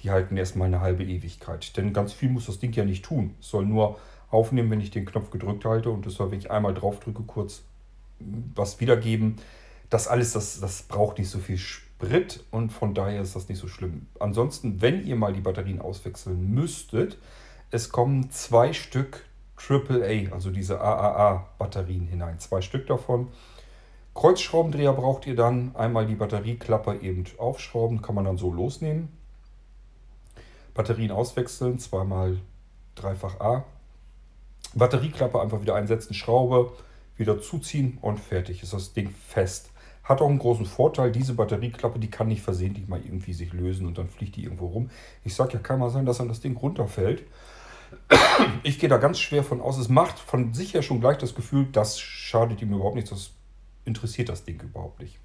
die 0.02 0.12
halten 0.12 0.36
erstmal 0.36 0.68
eine 0.68 0.82
halbe 0.82 1.04
Ewigkeit. 1.04 1.76
Denn 1.78 1.94
ganz 1.94 2.14
viel 2.14 2.30
muss 2.30 2.48
das 2.48 2.60
Ding 2.60 2.74
ja 2.74 2.84
nicht 2.84 3.06
tun. 3.06 3.36
Es 3.40 3.50
soll 3.50 3.66
nur 3.66 4.00
aufnehmen, 4.30 4.70
wenn 4.72 4.82
ich 4.82 4.92
den 4.92 5.06
Knopf 5.06 5.30
gedrückt 5.30 5.64
halte 5.64 5.90
und 5.90 6.06
es 6.06 6.16
soll, 6.16 6.32
wenn 6.32 6.40
ich 6.40 6.52
einmal 6.52 6.74
drauf 6.74 7.00
drücke, 7.00 7.24
kurz 7.24 7.64
was 8.56 8.80
wiedergeben. 8.80 9.38
Das 9.94 10.08
alles, 10.08 10.34
das, 10.34 10.60
das 10.60 10.82
braucht 10.82 11.20
nicht 11.20 11.30
so 11.30 11.38
viel 11.38 11.60
Sprit 11.60 12.44
und 12.50 12.72
von 12.72 12.96
daher 12.96 13.22
ist 13.22 13.36
das 13.36 13.48
nicht 13.48 13.60
so 13.60 13.68
schlimm. 13.68 14.08
Ansonsten, 14.20 14.82
wenn 14.82 15.06
ihr 15.06 15.16
mal 15.16 15.34
die 15.34 15.42
Batterien 15.42 15.80
auswechseln 15.80 16.52
müsstet, 16.52 17.20
es 17.70 17.92
kommen 17.92 18.32
zwei 18.32 18.74
Stück 18.74 19.24
AAA, 19.56 20.34
also 20.34 20.50
diese 20.50 20.82
AAA-Batterien 20.82 22.08
hinein. 22.08 22.40
Zwei 22.40 22.62
Stück 22.62 22.88
davon. 22.88 23.28
Kreuzschraubendreher 24.16 24.94
braucht 24.94 25.28
ihr 25.28 25.36
dann. 25.36 25.76
Einmal 25.76 26.08
die 26.08 26.16
Batterieklappe 26.16 26.98
eben 27.04 27.26
aufschrauben, 27.38 28.02
kann 28.02 28.16
man 28.16 28.26
dann 28.26 28.38
so 28.40 28.52
losnehmen. 28.52 29.10
Batterien 30.74 31.12
auswechseln, 31.12 31.78
zweimal 31.78 32.40
dreifach 32.96 33.40
A. 33.40 33.64
Batterieklappe 34.74 35.40
einfach 35.40 35.62
wieder 35.62 35.76
einsetzen, 35.76 36.16
Schraube 36.16 36.72
wieder 37.16 37.40
zuziehen 37.40 38.00
und 38.02 38.20
fertig 38.20 38.64
ist 38.64 38.74
das 38.74 38.94
Ding 38.94 39.14
fest. 39.28 39.70
Hat 40.04 40.22
auch 40.22 40.30
einen 40.30 40.40
großen 40.40 40.66
Vorteil, 40.66 41.12
diese 41.12 41.34
Batterieklappe, 41.34 41.98
die 41.98 42.10
kann 42.10 42.28
nicht 42.28 42.42
versehentlich 42.42 42.88
mal 42.88 43.00
irgendwie 43.04 43.34
sich 43.34 43.54
lösen 43.54 43.88
und 43.88 43.98
dann 43.98 44.10
fliegt 44.10 44.36
die 44.36 44.44
irgendwo 44.44 44.68
rum. 44.68 44.90
Ich 45.24 45.34
sage 45.34 45.54
ja, 45.54 45.60
kann 45.60 45.80
mal 45.80 45.90
sein, 45.90 46.06
dass 46.06 46.18
dann 46.18 46.28
das 46.28 46.42
Ding 46.42 46.58
runterfällt. 46.58 47.24
Ich 48.64 48.80
gehe 48.80 48.90
da 48.90 48.98
ganz 48.98 49.20
schwer 49.20 49.44
von 49.44 49.62
aus. 49.62 49.78
Es 49.78 49.90
macht 49.90 50.18
von 50.18 50.54
sich 50.54 50.74
her 50.74 50.82
schon 50.82 51.00
gleich 51.00 51.18
das 51.18 51.36
Gefühl, 51.36 51.68
das 51.72 52.00
schadet 52.00 52.62
ihm 52.62 52.74
überhaupt 52.74 52.96
nichts, 52.96 53.12
das 53.12 53.32
interessiert 53.86 54.30
das 54.30 54.46
Ding 54.46 54.62
überhaupt 54.62 55.00
nicht. 55.00 55.20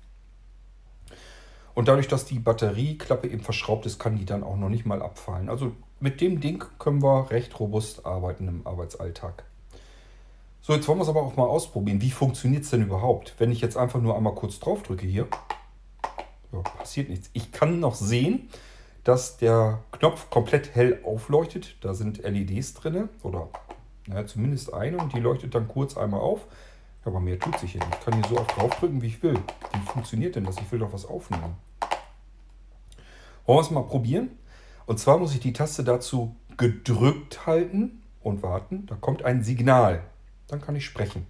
Und 1.75 1.87
dadurch, 1.87 2.08
dass 2.08 2.25
die 2.25 2.40
Batterieklappe 2.40 3.28
eben 3.28 3.40
verschraubt 3.40 3.87
ist, 3.87 3.99
kann 4.00 4.16
die 4.16 4.25
dann 4.25 4.42
auch 4.42 4.56
noch 4.56 4.68
nicht 4.68 4.85
mal 4.85 5.00
abfallen. 5.00 5.49
Also 5.49 5.73
mit 6.00 6.20
dem 6.20 6.40
Ding 6.40 6.64
können 6.78 7.02
wir 7.02 7.30
recht 7.30 7.58
robust 7.61 8.04
arbeiten 8.04 8.49
im 8.49 8.66
Arbeitsalltag. 8.66 9.44
So, 10.68 10.75
jetzt 10.75 10.87
wollen 10.87 10.98
wir 10.98 11.04
es 11.04 11.08
aber 11.08 11.22
auch 11.22 11.34
mal 11.34 11.46
ausprobieren. 11.46 12.02
Wie 12.02 12.10
funktioniert 12.10 12.62
es 12.62 12.68
denn 12.68 12.82
überhaupt? 12.82 13.34
Wenn 13.38 13.50
ich 13.50 13.62
jetzt 13.62 13.78
einfach 13.78 14.02
nur 14.02 14.14
einmal 14.14 14.34
kurz 14.34 14.60
drauf 14.60 14.82
drücke 14.82 15.06
hier, 15.06 15.26
ja, 16.52 16.60
passiert 16.60 17.08
nichts. 17.08 17.30
Ich 17.32 17.52
kann 17.52 17.80
noch 17.80 17.94
sehen, 17.94 18.50
dass 19.02 19.38
der 19.38 19.78
Knopf 19.92 20.28
komplett 20.28 20.75
hell 20.75 21.00
aufleuchtet. 21.06 21.76
Da 21.80 21.94
sind 21.94 22.18
LEDs 22.18 22.75
drin 22.75 23.08
oder 23.22 23.48
naja, 24.06 24.26
zumindest 24.26 24.75
eine 24.75 24.98
und 24.98 25.14
die 25.14 25.20
leuchtet 25.20 25.54
dann 25.54 25.68
kurz 25.68 25.96
einmal 25.96 26.20
auf. 26.20 26.46
Aber 27.02 27.18
mehr 27.18 27.38
tut 27.38 27.58
sich 27.58 27.72
hier 27.72 27.80
nicht. 27.80 28.00
Ich 28.00 28.04
kann 28.04 28.12
hier 28.16 28.28
so 28.28 28.37
oft 28.37 28.54
draufdrücken, 28.54 29.00
wie 29.00 29.06
ich 29.06 29.22
will. 29.22 29.40
Wie 29.72 29.90
funktioniert 29.90 30.37
denn 30.37 30.44
das? 30.44 30.58
Ich 30.58 30.70
will 30.70 30.80
doch 30.80 30.92
was 30.92 31.06
aufnehmen. 31.06 31.56
Wollen 33.46 33.56
wir 33.56 33.62
es 33.62 33.70
mal 33.70 33.84
probieren? 33.84 34.32
Und 34.84 35.00
zwar 35.00 35.16
muss 35.16 35.32
ich 35.32 35.40
die 35.40 35.54
Taste 35.54 35.82
dazu 35.82 36.37
gedrückt 36.58 37.46
halten 37.46 38.02
und 38.20 38.42
warten. 38.42 38.84
Da 38.84 38.96
kommt 38.96 39.22
ein 39.22 39.42
Signal. 39.42 40.02
Dann 40.48 40.60
kann 40.60 40.76
ich 40.76 40.84
sprechen. 40.84 41.26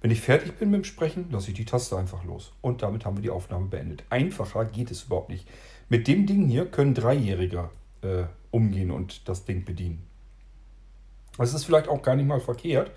Wenn 0.00 0.10
ich 0.10 0.20
fertig 0.20 0.58
bin 0.58 0.70
mit 0.70 0.82
dem 0.82 0.84
Sprechen, 0.84 1.30
lasse 1.30 1.50
ich 1.50 1.56
die 1.56 1.64
Taste 1.64 1.96
einfach 1.96 2.24
los. 2.24 2.52
Und 2.60 2.82
damit 2.82 3.04
haben 3.04 3.16
wir 3.16 3.22
die 3.22 3.30
Aufnahme 3.30 3.66
beendet. 3.66 4.02
Einfacher 4.10 4.64
geht 4.64 4.90
es 4.90 5.04
überhaupt 5.04 5.28
nicht. 5.28 5.46
Mit 5.88 6.08
dem 6.08 6.26
Ding 6.26 6.48
hier 6.48 6.66
können 6.66 6.94
Dreijährige 6.94 7.70
äh, 8.02 8.24
umgehen 8.50 8.90
und 8.90 9.28
das 9.28 9.44
Ding 9.44 9.64
bedienen. 9.64 10.04
Es 11.38 11.54
ist 11.54 11.64
vielleicht 11.64 11.88
auch 11.88 12.02
gar 12.02 12.16
nicht 12.16 12.26
mal 12.26 12.40
verkehrt, 12.40 12.90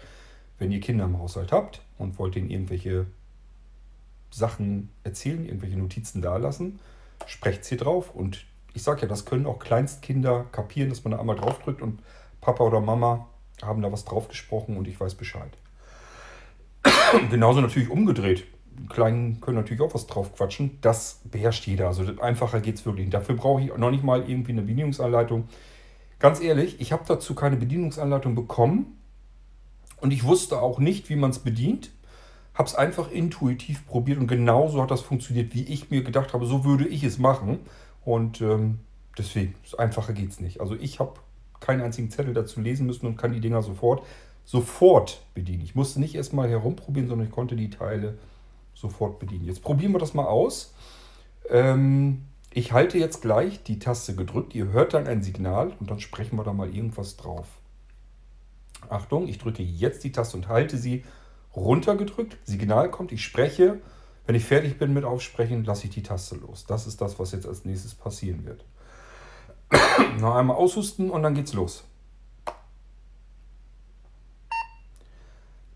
wenn 0.58 0.72
ihr 0.72 0.80
Kinder 0.80 1.06
im 1.06 1.20
Haushalt 1.20 1.52
habt 1.52 1.82
und 1.98 2.18
wollt 2.18 2.36
ihnen 2.36 2.50
irgendwelche 2.50 3.06
Sachen 4.32 4.90
erzählen, 5.04 5.46
irgendwelche 5.46 5.78
Notizen 5.78 6.22
dalassen, 6.22 6.80
sprecht 7.28 7.66
sie 7.66 7.78
drauf. 7.78 8.14
Und 8.14 8.46
ich 8.74 8.84
sage 8.84 9.04
ja, 9.04 9.08
das 9.08 9.26
können 9.26 9.46
auch 9.46 9.60
Kleinstkinder 9.60 10.46
kapieren, 10.52 10.90
dass 10.90 11.04
man 11.04 11.12
da 11.12 11.20
einmal 11.20 11.38
draufdrückt 11.38 11.82
und 11.82 12.02
Papa 12.42 12.64
oder 12.64 12.82
Mama 12.82 13.28
haben 13.62 13.82
da 13.82 13.92
was 13.92 14.06
drauf 14.06 14.28
gesprochen 14.28 14.78
und 14.78 14.88
ich 14.88 15.00
weiß 15.00 15.16
Bescheid. 15.16 15.52
Genauso 17.30 17.62
natürlich 17.62 17.90
umgedreht. 17.90 18.46
Die 18.78 18.88
Kleinen 18.88 19.40
können 19.40 19.58
natürlich 19.58 19.82
auch 19.82 19.94
was 19.94 20.08
drauf 20.08 20.36
quatschen. 20.36 20.78
Das 20.82 21.22
beherrscht 21.24 21.66
jeder. 21.66 21.88
Also 21.88 22.04
einfacher 22.22 22.60
geht 22.60 22.76
es 22.76 22.86
wirklich. 22.86 23.10
Dafür 23.10 23.36
brauche 23.36 23.62
ich 23.62 23.76
noch 23.76 23.92
nicht 23.92 24.04
mal 24.04 24.30
irgendwie 24.30 24.52
eine 24.52 24.64
Bedienungsanleitung. 24.64 25.48
Ganz 26.20 26.42
ehrlich, 26.42 26.82
ich 26.82 26.92
habe 26.92 27.04
dazu 27.08 27.36
keine 27.36 27.58
Bedienungsanleitung 27.58 28.36
bekommen 28.36 28.98
und 30.02 30.12
ich 30.12 30.24
wusste 30.24 30.62
auch 30.62 30.80
nicht, 30.80 31.10
wie 31.10 31.16
man 31.16 31.32
es 31.32 31.40
bedient. 31.40 31.92
Habe 32.54 32.70
es 32.70 32.76
einfach 32.76 33.12
intuitiv 33.12 33.86
probiert 33.86 34.18
und 34.18 34.28
genauso 34.28 34.82
hat 34.82 34.92
das 34.92 35.02
funktioniert, 35.02 35.54
wie 35.54 35.64
ich 35.64 35.90
mir 35.92 36.04
gedacht 36.04 36.34
habe, 36.34 36.46
so 36.46 36.64
würde 36.64 36.88
ich 36.88 37.04
es 37.04 37.18
machen. 37.18 37.60
Und 38.06 38.40
ähm, 38.42 38.80
deswegen, 39.18 39.56
einfacher 39.78 40.14
geht 40.14 40.30
es 40.30 40.40
nicht. 40.40 40.62
Also 40.62 40.76
ich 40.76 41.00
habe 41.00 41.14
keinen 41.66 41.82
einzigen 41.82 42.12
Zettel 42.12 42.34
dazu 42.34 42.62
lesen 42.62 42.86
müssen 42.86 43.08
und 43.08 43.18
kann 43.18 43.34
die 43.34 43.40
Dinger 43.40 43.62
sofort, 43.62 44.06
sofort 44.44 45.22
bedienen. 45.34 45.64
Ich 45.64 45.76
musste 45.76 46.00
nicht 46.00 46.16
erstmal 46.16 46.50
herumprobieren, 46.50 47.10
sondern 47.10 47.28
ich 47.28 47.34
konnte 47.34 47.56
die 47.56 47.70
Teile 47.70 48.18
sofort 48.74 49.20
bedienen. 49.20 49.46
Jetzt 49.46 49.64
probieren 49.64 49.92
wir 49.94 50.00
das 50.00 50.14
mal 50.14 50.26
aus. 50.26 50.74
Ähm, 51.50 52.24
ich 52.54 52.72
halte 52.72 52.98
jetzt 52.98 53.22
gleich 53.22 53.64
die 53.64 53.80
Taste 53.80 54.16
gedrückt. 54.16 54.54
Ihr 54.54 54.72
hört 54.72 54.94
dann 54.94 55.08
ein 55.08 55.24
Signal 55.24 55.74
und 55.80 55.90
dann 55.90 56.00
sprechen 56.00 56.38
wir 56.38 56.44
da 56.44 56.54
mal 56.54 56.74
irgendwas 56.74 57.18
drauf. 57.18 57.48
Achtung, 58.90 59.28
ich 59.28 59.40
drücke 59.40 59.64
jetzt 59.64 60.04
die 60.04 60.12
Taste 60.12 60.38
und 60.38 60.48
halte 60.48 60.78
sie 60.78 61.04
runtergedrückt. 61.56 62.38
Signal 62.44 62.92
kommt, 62.92 63.12
ich 63.12 63.24
spreche. 63.24 63.80
Wenn 64.28 64.36
ich 64.36 64.46
fertig 64.46 64.78
bin 64.78 64.94
mit 64.94 65.04
Aufsprechen, 65.04 65.66
lasse 65.66 65.86
ich 65.86 65.94
die 65.94 66.04
Taste 66.04 66.36
los. 66.36 66.66
Das 66.66 66.88
ist 66.88 67.02
das, 67.02 67.20
was 67.20 67.32
jetzt 67.32 67.48
als 67.48 67.66
nächstes 67.66 67.96
passieren 67.96 68.46
wird. 68.46 68.66
Noch 70.20 70.36
einmal 70.36 70.58
aushusten 70.58 71.10
und 71.10 71.24
dann 71.24 71.36
geht's 71.36 71.54
los. 71.54 71.84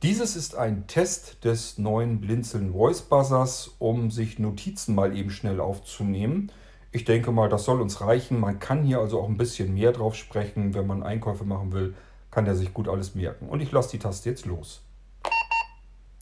Dieses 0.01 0.37
ist 0.37 0.55
ein 0.55 0.87
Test 0.87 1.43
des 1.43 1.77
neuen 1.77 2.21
Blinzeln 2.21 2.71
Voice 2.71 3.01
Buzzers, 3.01 3.71
um 3.79 4.11
sich 4.11 4.39
Notizen 4.39 4.95
mal 4.95 5.15
eben 5.15 5.29
schnell 5.29 5.59
aufzunehmen. 5.59 6.53
Ich 6.91 7.03
denke 7.03 7.33
mal, 7.33 7.49
das 7.49 7.65
soll 7.65 7.81
uns 7.81 7.99
reichen. 7.99 8.39
Man 8.39 8.59
kann 8.59 8.83
hier 8.83 8.99
also 8.99 9.19
auch 9.19 9.27
ein 9.27 9.37
bisschen 9.37 9.73
mehr 9.73 9.91
drauf 9.91 10.15
sprechen. 10.15 10.73
Wenn 10.73 10.87
man 10.87 11.03
Einkäufe 11.03 11.43
machen 11.43 11.73
will, 11.73 11.95
kann 12.31 12.45
der 12.45 12.55
sich 12.55 12.73
gut 12.73 12.87
alles 12.87 13.13
merken. 13.13 13.49
Und 13.49 13.59
ich 13.59 13.73
lasse 13.73 13.91
die 13.91 13.99
Taste 13.99 14.29
jetzt 14.29 14.45
los. 14.45 14.81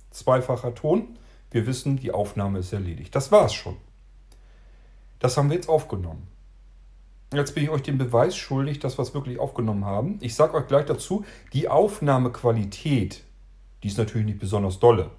Zweifacher 0.10 0.74
Ton. 0.74 1.20
Wir 1.52 1.68
wissen, 1.68 1.98
die 1.98 2.12
Aufnahme 2.12 2.60
ist 2.60 2.74
erledigt. 2.74 3.16
Das 3.16 3.32
war 3.32 3.46
es 3.46 3.54
schon. 3.54 3.78
Das 5.20 5.38
haben 5.38 5.50
wir 5.50 5.56
jetzt 5.56 5.70
aufgenommen. 5.70 6.28
Jetzt 7.34 7.56
bin 7.56 7.64
ich 7.64 7.70
euch 7.70 7.82
den 7.82 7.98
Beweis 7.98 8.38
schuldig, 8.38 8.80
dass 8.80 8.98
wir 8.98 9.04
es 9.04 9.14
wirklich 9.14 9.38
aufgenommen 9.38 9.84
haben. 9.84 10.18
Ich 10.22 10.36
sage 10.36 10.54
euch 10.54 10.68
gleich 10.68 10.86
dazu, 10.86 11.26
die 11.52 11.68
Aufnahmequalität, 11.68 13.24
die 13.84 13.88
ist 13.90 13.98
natürlich 13.98 14.26
nicht 14.26 14.40
besonders 14.40 14.80
dolle. 14.80 15.12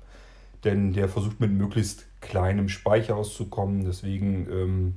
Denn 0.64 0.94
der 0.94 1.08
versucht 1.08 1.38
mit 1.38 1.52
möglichst 1.52 2.06
kleinem 2.20 2.70
Speicher 2.70 3.16
auszukommen. 3.16 3.84
Deswegen 3.84 4.48
ähm, 4.50 4.94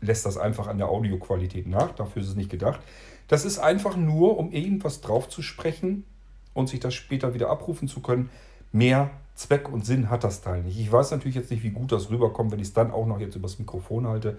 lässt 0.00 0.24
das 0.24 0.38
einfach 0.38 0.66
an 0.66 0.78
der 0.78 0.88
Audioqualität 0.88 1.66
nach. 1.66 1.94
Dafür 1.94 2.22
ist 2.22 2.28
es 2.28 2.36
nicht 2.36 2.50
gedacht. 2.50 2.80
Das 3.28 3.44
ist 3.44 3.58
einfach 3.58 3.96
nur, 3.96 4.38
um 4.38 4.50
irgendwas 4.50 5.02
drauf 5.02 5.28
zu 5.28 5.42
sprechen 5.42 6.04
und 6.54 6.68
sich 6.68 6.80
das 6.80 6.94
später 6.94 7.34
wieder 7.34 7.50
abrufen 7.50 7.86
zu 7.86 8.00
können. 8.00 8.30
Mehr 8.72 9.10
Zweck 9.34 9.70
und 9.70 9.84
Sinn 9.84 10.10
hat 10.10 10.24
das 10.24 10.40
Teil 10.40 10.62
nicht. 10.62 10.78
Ich 10.78 10.90
weiß 10.90 11.10
natürlich 11.10 11.36
jetzt 11.36 11.50
nicht, 11.50 11.62
wie 11.62 11.70
gut 11.70 11.92
das 11.92 12.10
rüberkommt, 12.10 12.50
wenn 12.50 12.60
ich 12.60 12.68
es 12.68 12.72
dann 12.72 12.92
auch 12.92 13.06
noch 13.06 13.20
jetzt 13.20 13.36
übers 13.36 13.58
Mikrofon 13.58 14.06
halte. 14.06 14.38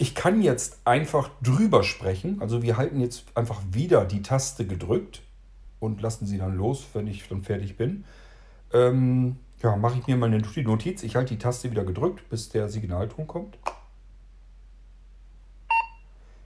Ich 0.00 0.14
kann 0.14 0.40
jetzt 0.40 0.78
einfach 0.86 1.28
drüber 1.42 1.82
sprechen. 1.82 2.40
Also 2.40 2.62
wir 2.62 2.78
halten 2.78 3.00
jetzt 3.00 3.24
einfach 3.34 3.60
wieder 3.70 4.06
die 4.06 4.22
Taste 4.22 4.66
gedrückt 4.66 5.20
und 5.78 6.00
lassen 6.00 6.24
sie 6.24 6.38
dann 6.38 6.56
los, 6.56 6.86
wenn 6.94 7.06
ich 7.06 7.28
dann 7.28 7.42
fertig 7.42 7.76
bin. 7.76 8.06
Ähm, 8.72 9.36
ja, 9.62 9.76
mache 9.76 9.98
ich 9.98 10.06
mir 10.06 10.16
mal 10.16 10.32
eine 10.32 10.42
Notiz. 10.62 11.02
Ich 11.02 11.16
halte 11.16 11.34
die 11.34 11.38
Taste 11.38 11.70
wieder 11.70 11.84
gedrückt, 11.84 12.30
bis 12.30 12.48
der 12.48 12.70
Signalton 12.70 13.26
kommt. 13.26 13.58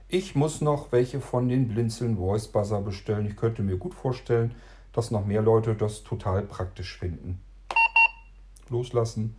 Ich 0.09 0.35
muss 0.35 0.59
noch 0.59 0.91
welche 0.91 1.21
von 1.21 1.47
den 1.47 1.69
Blinzeln 1.69 2.17
Voice 2.17 2.49
Buzzer 2.49 2.81
bestellen. 2.81 3.25
Ich 3.25 3.37
könnte 3.37 3.63
mir 3.63 3.77
gut 3.77 3.93
vorstellen, 3.93 4.53
dass 4.91 5.11
noch 5.11 5.25
mehr 5.25 5.41
Leute 5.41 5.75
das 5.75 6.03
total 6.03 6.41
praktisch 6.41 6.97
finden 6.97 7.39
loslassen. 8.69 9.37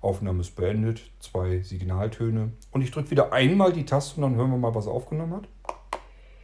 Aufnahme 0.00 0.40
ist 0.40 0.54
beendet, 0.54 1.02
zwei 1.20 1.60
Signaltöne. 1.60 2.52
Und 2.72 2.82
ich 2.82 2.90
drücke 2.90 3.10
wieder 3.10 3.32
einmal 3.32 3.72
die 3.72 3.84
Taste 3.84 4.16
und 4.16 4.22
dann 4.22 4.36
hören 4.36 4.50
wir 4.50 4.58
mal, 4.58 4.74
was 4.74 4.86
er 4.86 4.92
aufgenommen 4.92 5.34
hat. 5.34 5.48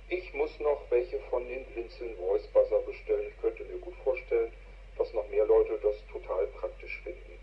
Ich 0.08 0.32
muss 0.34 0.50
noch 0.60 0.80
welche 0.90 1.18
von 1.30 1.42
den 1.46 1.64
Blinzeln 1.72 2.16
Voice 2.16 2.46
Buzzer 2.52 2.80
bestellen. 2.86 3.26
Ich 3.30 3.40
könnte 3.40 3.64
mir 3.64 3.78
gut 3.78 3.94
vorstellen, 4.02 4.50
dass 4.98 5.12
noch 5.14 5.28
mehr 5.30 5.46
Leute 5.46 5.78
das 5.82 5.96
total 6.12 6.46
praktisch 6.58 7.00
finden. 7.02 7.38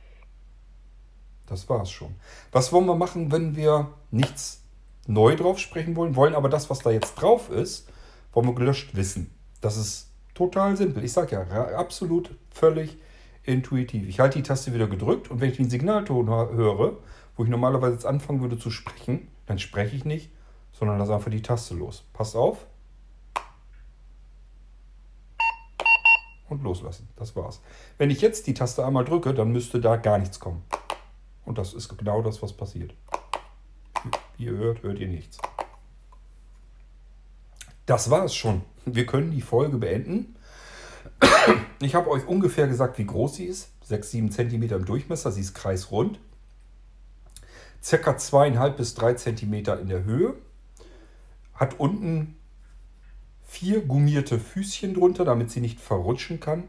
Das 1.47 1.67
war's 1.69 1.91
schon. 1.91 2.15
Was 2.51 2.71
wollen 2.71 2.85
wir 2.85 2.95
machen, 2.95 3.31
wenn 3.31 3.55
wir 3.55 3.93
nichts 4.11 4.63
neu 5.07 5.35
drauf 5.35 5.59
sprechen 5.59 5.95
wollen, 5.95 6.15
wollen 6.15 6.35
aber 6.35 6.49
das, 6.49 6.69
was 6.69 6.79
da 6.79 6.91
jetzt 6.91 7.15
drauf 7.15 7.49
ist, 7.49 7.89
wollen 8.33 8.47
wir 8.47 8.55
gelöscht 8.55 8.95
wissen. 8.95 9.33
Das 9.61 9.77
ist 9.77 10.09
total 10.33 10.77
simpel. 10.77 11.03
Ich 11.03 11.13
sage 11.13 11.35
ja, 11.35 11.65
absolut 11.77 12.31
völlig 12.51 12.97
intuitiv. 13.43 14.07
Ich 14.07 14.19
halte 14.19 14.39
die 14.39 14.43
Taste 14.43 14.73
wieder 14.73 14.87
gedrückt 14.87 15.31
und 15.31 15.41
wenn 15.41 15.49
ich 15.49 15.57
den 15.57 15.69
Signalton 15.69 16.27
höre, 16.27 16.97
wo 17.35 17.43
ich 17.43 17.49
normalerweise 17.49 17.93
jetzt 17.93 18.05
anfangen 18.05 18.41
würde 18.41 18.57
zu 18.57 18.69
sprechen, 18.69 19.27
dann 19.45 19.59
spreche 19.59 19.95
ich 19.95 20.05
nicht, 20.05 20.31
sondern 20.71 20.99
lasse 20.99 21.13
einfach 21.13 21.31
die 21.31 21.41
Taste 21.41 21.73
los. 21.75 22.05
Passt 22.13 22.35
auf. 22.35 22.65
Und 26.49 26.63
loslassen. 26.63 27.07
Das 27.15 27.35
war's. 27.35 27.61
Wenn 27.97 28.09
ich 28.09 28.21
jetzt 28.21 28.45
die 28.45 28.53
Taste 28.53 28.85
einmal 28.85 29.05
drücke, 29.05 29.33
dann 29.33 29.51
müsste 29.51 29.79
da 29.79 29.95
gar 29.95 30.17
nichts 30.17 30.39
kommen. 30.39 30.63
Und 31.45 31.57
das 31.57 31.73
ist 31.73 31.97
genau 31.97 32.21
das, 32.21 32.41
was 32.41 32.53
passiert. 32.53 32.93
Wie 34.37 34.45
ihr 34.45 34.51
hört, 34.51 34.83
hört 34.83 34.99
ihr 34.99 35.07
nichts. 35.07 35.37
Das 37.85 38.09
war 38.09 38.25
es 38.25 38.35
schon. 38.35 38.61
Wir 38.85 39.05
können 39.05 39.31
die 39.31 39.41
Folge 39.41 39.77
beenden. 39.77 40.35
Ich 41.81 41.95
habe 41.95 42.11
euch 42.11 42.27
ungefähr 42.27 42.67
gesagt, 42.67 42.99
wie 42.99 43.05
groß 43.05 43.35
sie 43.35 43.45
ist. 43.45 43.69
6, 43.85 44.11
7 44.11 44.31
cm 44.31 44.63
im 44.63 44.85
Durchmesser. 44.85 45.31
Sie 45.31 45.41
ist 45.41 45.55
kreisrund. 45.55 46.19
Circa 47.83 48.11
2,5 48.11 48.69
bis 48.69 48.93
3 48.93 49.15
cm 49.15 49.53
in 49.53 49.87
der 49.87 50.03
Höhe. 50.03 50.35
Hat 51.55 51.79
unten 51.79 52.37
vier 53.43 53.81
gummierte 53.81 54.39
Füßchen 54.39 54.93
drunter, 54.93 55.25
damit 55.25 55.49
sie 55.49 55.59
nicht 55.59 55.79
verrutschen 55.79 56.39
kann. 56.39 56.65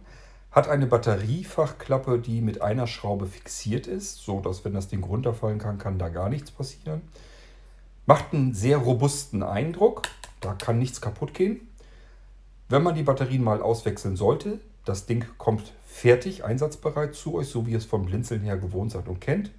Hat 0.50 0.68
eine 0.68 0.86
Batteriefachklappe, 0.86 2.18
die 2.18 2.40
mit 2.40 2.62
einer 2.62 2.86
Schraube 2.86 3.26
fixiert 3.26 3.86
ist, 3.86 4.16
so 4.24 4.40
dass 4.40 4.64
wenn 4.64 4.72
das 4.72 4.88
Ding 4.88 5.04
runterfallen 5.04 5.58
kann, 5.58 5.78
kann 5.78 5.98
da 5.98 6.08
gar 6.08 6.30
nichts 6.30 6.50
passieren. 6.50 7.02
Macht 8.06 8.32
einen 8.32 8.54
sehr 8.54 8.78
robusten 8.78 9.42
Eindruck. 9.42 10.02
Da 10.40 10.54
kann 10.54 10.78
nichts 10.78 11.02
kaputt 11.02 11.34
gehen. 11.34 11.68
Wenn 12.68 12.82
man 12.82 12.94
die 12.94 13.02
Batterien 13.02 13.44
mal 13.44 13.60
auswechseln 13.60 14.16
sollte, 14.16 14.58
das 14.84 15.06
Ding 15.06 15.24
kommt 15.38 15.72
fertig, 15.86 16.44
einsatzbereit 16.44 17.14
zu 17.14 17.34
euch, 17.34 17.48
so 17.48 17.66
wie 17.66 17.72
ihr 17.72 17.78
es 17.78 17.84
vom 17.84 18.06
Blinzeln 18.06 18.42
her 18.42 18.56
gewohnt 18.56 18.92
seid 18.92 19.08
und 19.08 19.20
kennt. 19.20 19.50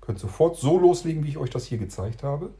Könnt 0.00 0.18
sofort 0.18 0.56
so 0.56 0.78
loslegen, 0.78 1.24
wie 1.24 1.30
ich 1.30 1.38
euch 1.38 1.50
das 1.50 1.66
hier 1.66 1.78
gezeigt 1.78 2.22
habe. 2.22 2.50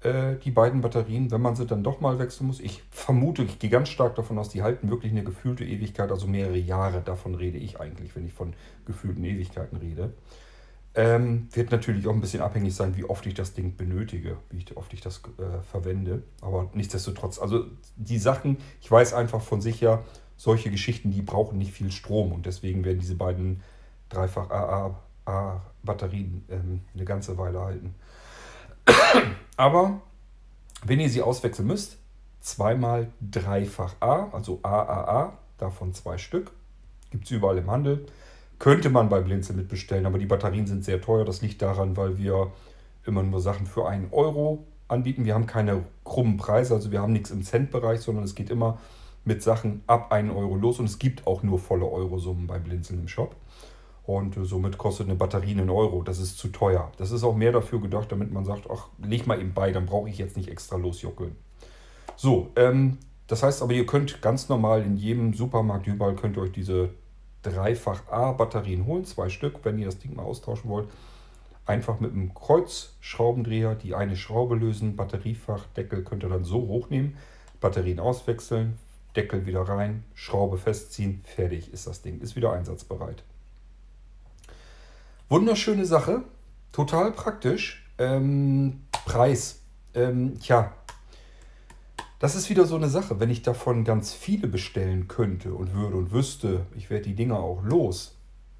Äh, 0.00 0.36
die 0.36 0.50
beiden 0.50 0.80
Batterien, 0.80 1.30
wenn 1.30 1.40
man 1.40 1.56
sie 1.56 1.66
dann 1.66 1.82
doch 1.82 2.00
mal 2.00 2.18
wechseln 2.18 2.46
muss, 2.46 2.60
ich 2.60 2.82
vermute, 2.90 3.42
ich 3.42 3.58
gehe 3.58 3.70
ganz 3.70 3.88
stark 3.88 4.14
davon 4.16 4.38
aus, 4.38 4.50
die 4.50 4.62
halten 4.62 4.90
wirklich 4.90 5.12
eine 5.12 5.24
gefühlte 5.24 5.64
Ewigkeit, 5.64 6.10
also 6.10 6.26
mehrere 6.26 6.58
Jahre. 6.58 7.00
Davon 7.00 7.34
rede 7.34 7.58
ich 7.58 7.80
eigentlich, 7.80 8.14
wenn 8.14 8.26
ich 8.26 8.32
von 8.32 8.52
gefühlten 8.86 9.24
Ewigkeiten 9.24 9.78
rede. 9.78 10.12
Ähm, 10.96 11.48
wird 11.52 11.72
natürlich 11.72 12.06
auch 12.06 12.12
ein 12.12 12.20
bisschen 12.20 12.42
abhängig 12.42 12.74
sein, 12.74 12.96
wie 12.96 13.04
oft 13.04 13.26
ich 13.26 13.34
das 13.34 13.52
Ding 13.52 13.76
benötige, 13.76 14.36
wie 14.50 14.64
oft 14.76 14.92
ich 14.92 15.00
das 15.00 15.22
äh, 15.38 15.62
verwende. 15.62 16.22
Aber 16.40 16.70
nichtsdestotrotz, 16.74 17.40
also 17.40 17.64
die 17.96 18.18
Sachen, 18.18 18.58
ich 18.80 18.90
weiß 18.90 19.14
einfach 19.14 19.40
von 19.40 19.60
sicher, 19.60 20.04
solche 20.36 20.70
Geschichten, 20.70 21.10
die 21.10 21.22
brauchen 21.22 21.58
nicht 21.58 21.72
viel 21.72 21.90
Strom 21.90 22.32
und 22.32 22.46
deswegen 22.46 22.84
werden 22.84 23.00
diese 23.00 23.14
beiden 23.14 23.62
dreifach 24.08 24.50
AA-Batterien 25.26 26.44
ähm, 26.50 26.80
eine 26.94 27.04
ganze 27.04 27.38
Weile 27.38 27.60
halten. 27.60 27.94
Aber 29.56 30.00
wenn 30.84 31.00
ihr 31.00 31.08
sie 31.08 31.22
auswechseln 31.22 31.68
müsst, 31.68 31.98
zweimal 32.40 33.08
dreifach 33.20 33.94
A, 34.00 34.28
also 34.32 34.60
AAA, 34.62 35.38
davon 35.58 35.94
zwei 35.94 36.18
Stück, 36.18 36.50
gibt 37.10 37.24
es 37.24 37.30
überall 37.30 37.58
im 37.58 37.70
Handel. 37.70 38.06
Könnte 38.58 38.90
man 38.90 39.08
bei 39.08 39.20
Blinzel 39.20 39.56
mitbestellen, 39.56 40.06
aber 40.06 40.18
die 40.18 40.26
Batterien 40.26 40.66
sind 40.66 40.84
sehr 40.84 41.00
teuer. 41.00 41.24
Das 41.24 41.42
liegt 41.42 41.62
daran, 41.62 41.96
weil 41.96 42.18
wir 42.18 42.52
immer 43.06 43.22
nur 43.22 43.40
Sachen 43.40 43.66
für 43.66 43.88
einen 43.88 44.08
Euro 44.12 44.66
anbieten. 44.88 45.24
Wir 45.24 45.34
haben 45.34 45.46
keine 45.46 45.84
krummen 46.04 46.36
Preise, 46.36 46.74
also 46.74 46.90
wir 46.90 47.00
haben 47.00 47.12
nichts 47.12 47.30
im 47.30 47.42
Centbereich, 47.42 48.00
sondern 48.00 48.24
es 48.24 48.34
geht 48.34 48.50
immer 48.50 48.78
mit 49.24 49.42
Sachen 49.42 49.82
ab 49.86 50.12
1 50.12 50.32
Euro 50.34 50.54
los 50.56 50.78
und 50.78 50.86
es 50.86 50.98
gibt 50.98 51.26
auch 51.26 51.42
nur 51.42 51.58
volle 51.58 51.86
Eurosummen 51.86 52.46
bei 52.46 52.58
Blinzeln 52.58 53.00
im 53.00 53.08
Shop. 53.08 53.36
Und 54.06 54.36
äh, 54.36 54.44
somit 54.44 54.76
kostet 54.76 55.08
eine 55.08 55.16
Batterie 55.16 55.52
einen 55.52 55.70
Euro. 55.70 56.02
Das 56.02 56.18
ist 56.18 56.38
zu 56.38 56.48
teuer. 56.48 56.92
Das 56.98 57.10
ist 57.10 57.24
auch 57.24 57.34
mehr 57.34 57.52
dafür 57.52 57.80
gedacht, 57.80 58.12
damit 58.12 58.32
man 58.32 58.44
sagt, 58.44 58.68
ach, 58.70 58.88
leg 59.02 59.26
mal 59.26 59.40
eben 59.40 59.54
bei, 59.54 59.72
dann 59.72 59.86
brauche 59.86 60.10
ich 60.10 60.18
jetzt 60.18 60.36
nicht 60.36 60.50
extra 60.50 60.76
losjuckeln. 60.76 61.36
So, 62.16 62.50
ähm, 62.56 62.98
das 63.26 63.42
heißt 63.42 63.62
aber, 63.62 63.72
ihr 63.72 63.86
könnt 63.86 64.20
ganz 64.20 64.48
normal 64.48 64.82
in 64.82 64.96
jedem 64.96 65.32
Supermarkt 65.32 65.86
überall 65.86 66.14
könnt 66.14 66.36
ihr 66.36 66.42
euch 66.42 66.52
diese 66.52 66.90
dreifach 67.42 68.06
A-Batterien 68.10 68.86
holen, 68.86 69.04
zwei 69.04 69.28
Stück, 69.28 69.64
wenn 69.64 69.78
ihr 69.78 69.86
das 69.86 69.98
Ding 69.98 70.14
mal 70.14 70.22
austauschen 70.22 70.70
wollt. 70.70 70.88
Einfach 71.66 72.00
mit 72.00 72.12
einem 72.12 72.34
Kreuzschraubendreher 72.34 73.74
die 73.74 73.94
eine 73.94 74.16
Schraube 74.16 74.54
lösen, 74.54 74.96
Batteriefach, 74.96 75.66
Deckel 75.76 76.04
könnt 76.04 76.22
ihr 76.22 76.28
dann 76.28 76.44
so 76.44 76.68
hochnehmen, 76.68 77.16
Batterien 77.60 78.00
auswechseln, 78.00 78.78
Deckel 79.16 79.46
wieder 79.46 79.62
rein, 79.62 80.04
Schraube 80.14 80.58
festziehen, 80.58 81.22
fertig 81.24 81.72
ist 81.72 81.86
das 81.86 82.02
Ding, 82.02 82.20
ist 82.20 82.36
wieder 82.36 82.52
einsatzbereit. 82.52 83.22
Wunderschöne 85.28 85.86
Sache, 85.86 86.22
total 86.72 87.12
praktisch. 87.12 87.88
Ähm, 87.98 88.82
Preis, 89.04 89.60
ähm, 89.94 90.38
tja, 90.40 90.72
das 92.18 92.34
ist 92.34 92.48
wieder 92.48 92.64
so 92.64 92.76
eine 92.76 92.88
Sache. 92.88 93.20
Wenn 93.20 93.30
ich 93.30 93.42
davon 93.42 93.84
ganz 93.84 94.12
viele 94.12 94.48
bestellen 94.48 95.08
könnte 95.08 95.54
und 95.54 95.74
würde 95.74 95.96
und 95.96 96.10
wüsste, 96.10 96.66
ich 96.74 96.88
werde 96.90 97.04
die 97.04 97.14
Dinger 97.14 97.38
auch 97.38 97.62
los, 97.62 98.16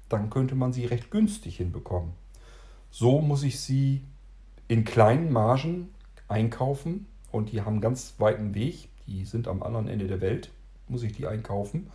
dann 0.07 0.29
könnte 0.29 0.55
man 0.55 0.71
sie 0.71 0.85
recht 0.85 1.11
günstig 1.11 1.57
hinbekommen. 1.57 2.13
So 2.91 3.21
muss 3.21 3.43
ich 3.43 3.59
sie 3.59 4.03
in 4.67 4.85
kleinen 4.85 5.31
Margen 5.31 5.89
einkaufen 6.27 7.07
und 7.31 7.51
die 7.51 7.61
haben 7.61 7.73
einen 7.73 7.81
ganz 7.81 8.15
weiten 8.19 8.53
Weg. 8.53 8.89
Die 9.07 9.25
sind 9.25 9.47
am 9.47 9.63
anderen 9.63 9.87
Ende 9.87 10.07
der 10.07 10.21
Welt, 10.21 10.51
muss 10.87 11.03
ich 11.03 11.13
die 11.13 11.27
einkaufen. 11.27 11.89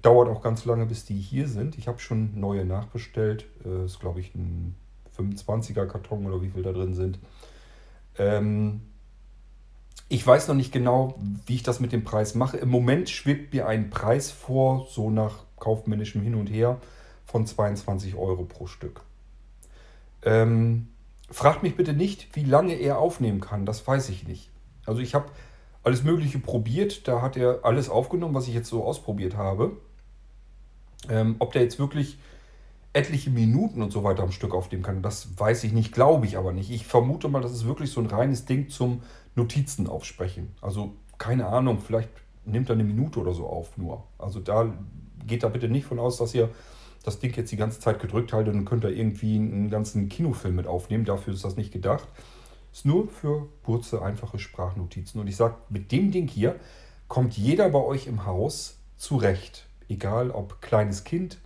Dauert 0.00 0.28
auch 0.28 0.42
ganz 0.42 0.64
lange, 0.64 0.86
bis 0.86 1.04
die 1.04 1.18
hier 1.18 1.48
sind. 1.48 1.76
Ich 1.78 1.88
habe 1.88 1.98
schon 1.98 2.38
neue 2.38 2.64
nachbestellt. 2.64 3.46
Das 3.62 3.92
ist, 3.92 4.00
glaube 4.00 4.20
ich, 4.20 4.34
ein 4.34 4.74
25er 5.16 5.86
Karton 5.86 6.26
oder 6.26 6.42
wie 6.42 6.48
viel 6.48 6.62
da 6.62 6.72
drin 6.72 6.94
sind. 6.94 7.18
Ähm, 8.18 8.82
ich 10.08 10.26
weiß 10.26 10.48
noch 10.48 10.54
nicht 10.54 10.72
genau, 10.72 11.14
wie 11.46 11.54
ich 11.54 11.62
das 11.62 11.80
mit 11.80 11.92
dem 11.92 12.04
Preis 12.04 12.34
mache. 12.34 12.58
Im 12.58 12.68
Moment 12.68 13.08
schwebt 13.10 13.52
mir 13.54 13.66
ein 13.66 13.90
Preis 13.90 14.30
vor, 14.30 14.86
so 14.90 15.10
nach 15.10 15.44
kaufmännischem 15.58 16.22
Hin 16.22 16.34
und 16.34 16.48
Her, 16.48 16.80
von 17.24 17.46
22 17.46 18.14
Euro 18.14 18.44
pro 18.44 18.66
Stück. 18.66 19.02
Ähm, 20.22 20.88
fragt 21.30 21.62
mich 21.62 21.76
bitte 21.76 21.94
nicht, 21.94 22.34
wie 22.36 22.44
lange 22.44 22.74
er 22.74 22.98
aufnehmen 22.98 23.40
kann. 23.40 23.64
Das 23.64 23.86
weiß 23.86 24.08
ich 24.10 24.26
nicht. 24.26 24.50
Also 24.84 25.00
ich 25.00 25.14
habe 25.14 25.30
alles 25.82 26.04
Mögliche 26.04 26.38
probiert. 26.38 27.06
Da 27.08 27.22
hat 27.22 27.36
er 27.36 27.60
alles 27.64 27.88
aufgenommen, 27.88 28.34
was 28.34 28.48
ich 28.48 28.54
jetzt 28.54 28.68
so 28.68 28.84
ausprobiert 28.84 29.36
habe. 29.36 29.76
Ähm, 31.08 31.36
ob 31.38 31.52
der 31.52 31.62
jetzt 31.62 31.78
wirklich 31.78 32.18
etliche 32.92 33.30
Minuten 33.30 33.82
und 33.82 33.90
so 33.90 34.04
weiter 34.04 34.22
am 34.22 34.32
Stück 34.32 34.54
aufnehmen 34.54 34.82
kann, 34.82 35.02
das 35.02 35.38
weiß 35.38 35.64
ich 35.64 35.72
nicht, 35.72 35.92
glaube 35.92 36.26
ich 36.26 36.36
aber 36.36 36.52
nicht. 36.52 36.70
Ich 36.70 36.86
vermute 36.86 37.28
mal, 37.28 37.40
das 37.40 37.52
ist 37.52 37.66
wirklich 37.66 37.90
so 37.90 38.00
ein 38.00 38.06
reines 38.06 38.44
Ding 38.44 38.68
zum 38.68 39.02
Notizen 39.34 39.86
aufsprechen. 39.86 40.54
Also 40.60 40.92
keine 41.18 41.46
Ahnung, 41.46 41.78
vielleicht 41.78 42.10
nimmt 42.44 42.68
er 42.68 42.74
eine 42.74 42.84
Minute 42.84 43.20
oder 43.20 43.32
so 43.32 43.46
auf 43.46 43.78
nur. 43.78 44.04
Also 44.18 44.40
da 44.40 44.72
geht 45.26 45.42
da 45.42 45.48
bitte 45.48 45.68
nicht 45.68 45.86
von 45.86 45.98
aus, 45.98 46.18
dass 46.18 46.34
ihr 46.34 46.50
das 47.04 47.18
Ding 47.18 47.34
jetzt 47.34 47.50
die 47.50 47.56
ganze 47.56 47.80
Zeit 47.80 48.00
gedrückt 48.00 48.32
haltet 48.32 48.54
und 48.54 48.64
könnt 48.64 48.84
da 48.84 48.88
irgendwie 48.88 49.36
einen 49.36 49.70
ganzen 49.70 50.08
Kinofilm 50.08 50.54
mit 50.54 50.66
aufnehmen. 50.66 51.04
Dafür 51.04 51.34
ist 51.34 51.44
das 51.44 51.56
nicht 51.56 51.72
gedacht. 51.72 52.06
Ist 52.72 52.86
nur 52.86 53.08
für 53.08 53.48
kurze, 53.64 54.02
einfache 54.02 54.38
Sprachnotizen. 54.38 55.20
Und 55.20 55.26
ich 55.26 55.36
sage, 55.36 55.56
mit 55.68 55.92
dem 55.92 56.10
Ding 56.10 56.26
hier 56.26 56.56
kommt 57.06 57.36
jeder 57.36 57.68
bei 57.68 57.80
euch 57.80 58.06
im 58.06 58.24
Haus 58.24 58.78
zurecht. 58.96 59.66
Egal 59.88 60.30
ob 60.30 60.62
kleines 60.62 61.04
Kind, 61.04 61.38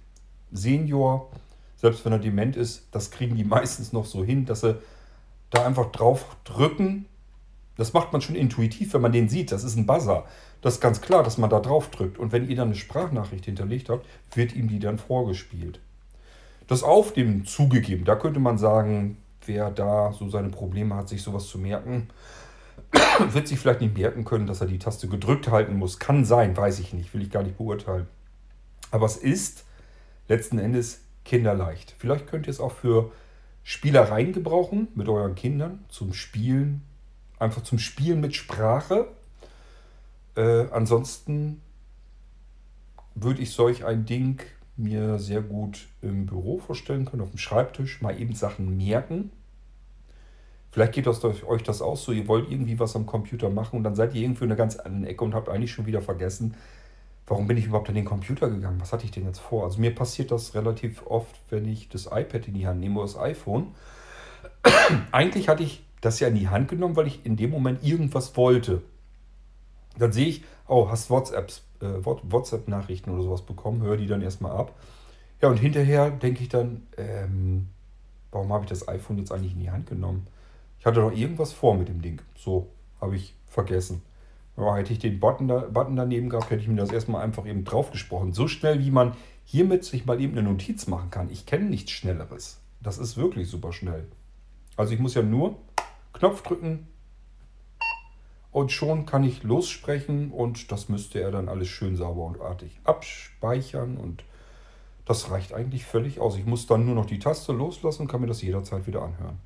Senior, 0.52 1.30
selbst 1.76 2.04
wenn 2.04 2.12
er 2.12 2.21
dement 2.21 2.56
ist, 2.56 2.87
das 2.92 3.11
kriegen 3.11 3.35
die 3.37 3.44
meistens 3.57 3.92
noch 3.92 4.07
so 4.07 4.24
hin, 4.24 4.46
dass 4.46 4.61
sie 4.61 4.79
da 5.50 5.66
einfach 5.66 5.90
drauf 5.90 6.37
drücken. 6.44 7.07
Das 7.77 7.92
macht 7.92 8.12
man 8.12 8.22
schon 8.22 8.37
intuitiv, 8.37 8.94
wenn 8.94 9.03
man 9.03 9.12
den 9.12 9.29
sieht. 9.29 9.53
Das 9.53 9.64
ist 9.64 9.77
ein 9.77 9.87
Buzzer. 9.87 10.24
Das 10.62 10.74
ist 10.74 10.81
ganz 10.81 11.00
klar, 11.00 11.22
dass 11.22 11.38
man 11.38 11.50
da 11.50 11.61
drauf 11.61 11.90
drückt. 11.90 12.18
Und 12.18 12.33
wenn 12.33 12.48
ihr 12.48 12.57
dann 12.57 12.68
eine 12.68 12.77
Sprachnachricht 12.77 13.44
hinterlegt 13.44 13.90
habt, 13.90 14.07
wird 14.33 14.55
ihm 14.55 14.68
die 14.68 14.79
dann 14.79 14.98
vorgespielt. 14.98 15.81
Das 16.68 16.83
Aufnehmen 16.83 17.44
zugegeben, 17.44 18.05
da 18.05 18.16
könnte 18.16 18.40
man 18.40 18.59
sagen, 18.59 19.18
wer 19.46 19.70
da 19.70 20.12
so 20.12 20.28
seine 20.28 20.48
Probleme 20.48 20.94
hat, 20.94 21.09
sich 21.09 21.22
sowas 21.22 21.46
zu 21.46 21.59
merken, 21.59 22.09
wird 23.32 23.48
sich 23.48 23.59
vielleicht 23.59 23.80
nicht 23.80 23.96
merken 23.96 24.24
können, 24.24 24.46
dass 24.46 24.61
er 24.61 24.66
die 24.66 24.78
Taste 24.78 25.09
gedrückt 25.09 25.48
halten 25.50 25.76
muss. 25.76 25.98
Kann 25.98 26.24
sein, 26.24 26.56
weiß 26.56 26.78
ich 26.78 26.92
nicht, 26.92 27.14
will 27.14 27.22
ich 27.22 27.30
gar 27.30 27.42
nicht 27.42 27.59
beurteilen. 27.59 28.06
Aber 28.90 29.06
es 29.06 29.16
ist 29.16 29.64
letzten 30.28 30.59
Endes 30.59 31.00
kinderleicht. 31.24 31.94
Vielleicht 31.98 32.26
könnt 32.26 32.46
ihr 32.46 32.50
es 32.50 32.61
auch 32.61 32.72
für 32.72 33.12
Spielereien 33.62 34.32
gebrauchen 34.32 34.88
mit 34.94 35.09
euren 35.09 35.35
Kindern, 35.35 35.85
zum 35.88 36.12
Spielen, 36.12 36.82
einfach 37.38 37.62
zum 37.62 37.78
Spielen 37.78 38.20
mit 38.20 38.35
Sprache. 38.37 39.09
Äh, 40.37 40.66
ansonsten 40.70 41.61
würde 43.14 43.42
ich 43.42 43.50
solch 43.50 43.85
ein 43.85 44.04
Ding 44.04 44.42
mir 44.76 45.18
sehr 45.18 45.40
gut 45.40 45.88
im 46.02 46.26
Büro 46.26 46.59
vorstellen 46.59 47.06
können, 47.06 47.22
auf 47.22 47.30
dem 47.30 47.38
Schreibtisch, 47.38 48.02
mal 48.02 48.20
eben 48.20 48.35
Sachen 48.35 48.76
merken. 48.76 49.32
Vielleicht 50.76 50.92
geht 50.92 51.06
das 51.06 51.24
euch 51.24 51.62
das 51.62 51.80
auch 51.80 51.96
so, 51.96 52.12
ihr 52.12 52.28
wollt 52.28 52.50
irgendwie 52.50 52.78
was 52.78 52.94
am 52.96 53.06
Computer 53.06 53.48
machen 53.48 53.78
und 53.78 53.82
dann 53.82 53.94
seid 53.94 54.14
ihr 54.14 54.20
irgendwie 54.20 54.44
in 54.44 54.50
einer 54.50 54.58
ganz 54.58 54.76
anderen 54.76 55.06
Ecke 55.06 55.24
und 55.24 55.32
habt 55.32 55.48
eigentlich 55.48 55.72
schon 55.72 55.86
wieder 55.86 56.02
vergessen, 56.02 56.54
warum 57.26 57.46
bin 57.46 57.56
ich 57.56 57.64
überhaupt 57.64 57.88
an 57.88 57.94
den 57.94 58.04
Computer 58.04 58.50
gegangen? 58.50 58.78
Was 58.78 58.92
hatte 58.92 59.06
ich 59.06 59.10
denn 59.10 59.24
jetzt 59.24 59.38
vor? 59.38 59.64
Also 59.64 59.80
mir 59.80 59.94
passiert 59.94 60.30
das 60.30 60.54
relativ 60.54 61.06
oft, 61.06 61.34
wenn 61.48 61.66
ich 61.66 61.88
das 61.88 62.10
iPad 62.12 62.48
in 62.48 62.52
die 62.52 62.66
Hand 62.66 62.80
nehme 62.80 63.00
oder 63.00 63.06
das 63.06 63.18
iPhone. 63.18 63.68
eigentlich 65.12 65.48
hatte 65.48 65.62
ich 65.62 65.82
das 66.02 66.20
ja 66.20 66.28
in 66.28 66.34
die 66.34 66.48
Hand 66.48 66.68
genommen, 66.68 66.94
weil 66.94 67.06
ich 67.06 67.24
in 67.24 67.36
dem 67.36 67.48
Moment 67.48 67.82
irgendwas 67.82 68.36
wollte. 68.36 68.82
Dann 69.96 70.12
sehe 70.12 70.26
ich, 70.26 70.44
oh, 70.68 70.90
hast 70.90 71.08
WhatsApps, 71.08 71.62
äh, 71.80 72.04
WhatsApp-Nachrichten 72.04 73.08
oder 73.08 73.22
sowas 73.22 73.40
bekommen, 73.40 73.80
höre 73.80 73.96
die 73.96 74.08
dann 74.08 74.20
erstmal 74.20 74.52
ab. 74.52 74.74
Ja, 75.40 75.48
und 75.48 75.56
hinterher 75.56 76.10
denke 76.10 76.42
ich 76.42 76.50
dann, 76.50 76.86
ähm, 76.98 77.68
warum 78.30 78.52
habe 78.52 78.64
ich 78.64 78.68
das 78.68 78.86
iPhone 78.88 79.16
jetzt 79.16 79.32
eigentlich 79.32 79.54
in 79.54 79.60
die 79.60 79.70
Hand 79.70 79.86
genommen? 79.86 80.26
Hatte 80.87 81.01
doch 81.01 81.11
irgendwas 81.11 81.53
vor 81.53 81.75
mit 81.75 81.88
dem 81.88 82.01
Ding. 82.01 82.22
So, 82.37 82.68
habe 83.01 83.16
ich 83.16 83.35
vergessen. 83.49 84.03
Ja, 84.57 84.77
hätte 84.77 84.92
ich 84.92 85.01
den 85.01 85.18
Button, 85.18 85.49
da, 85.49 85.59
Button 85.59 85.96
daneben 85.96 86.29
gehabt, 86.29 86.49
hätte 86.51 86.62
ich 86.62 86.68
mir 86.68 86.77
das 86.77 86.92
erstmal 86.92 87.25
einfach 87.25 87.44
eben 87.44 87.64
drauf 87.64 87.90
gesprochen. 87.90 88.33
So 88.33 88.46
schnell, 88.46 88.79
wie 88.79 88.92
man 88.92 89.16
hiermit 89.44 89.85
sich 89.85 90.07
mal 90.07 90.20
eben 90.20 90.38
eine 90.38 90.49
Notiz 90.49 90.87
machen 90.87 91.11
kann. 91.11 91.29
Ich 91.29 91.44
kenne 91.44 91.64
nichts 91.64 91.90
Schnelleres. 91.90 92.61
Das 92.81 92.99
ist 92.99 93.16
wirklich 93.16 93.49
super 93.49 93.72
schnell. 93.72 94.07
Also 94.77 94.94
ich 94.94 95.01
muss 95.01 95.14
ja 95.14 95.22
nur 95.22 95.57
Knopf 96.12 96.42
drücken 96.42 96.87
und 98.53 98.70
schon 98.70 99.07
kann 99.07 99.25
ich 99.25 99.42
lossprechen 99.42 100.31
und 100.31 100.70
das 100.70 100.88
müsste 100.88 101.20
er 101.20 101.33
dann 101.33 101.49
alles 101.49 101.68
schön 101.68 101.96
sauber 101.96 102.25
und 102.25 102.40
artig 102.40 102.79
abspeichern 102.85 103.96
und 103.96 104.25
das 105.05 105.31
reicht 105.31 105.53
eigentlich 105.53 105.85
völlig 105.85 106.20
aus. 106.20 106.37
Ich 106.37 106.46
muss 106.46 106.66
dann 106.66 106.87
nur 106.87 106.94
noch 106.94 107.07
die 107.07 107.18
Taste 107.18 107.53
loslassen 107.53 108.03
und 108.03 108.09
kann 108.09 108.20
mir 108.20 108.29
das 108.29 108.40
jederzeit 108.40 108.87
wieder 108.87 109.03
anhören. 109.03 109.40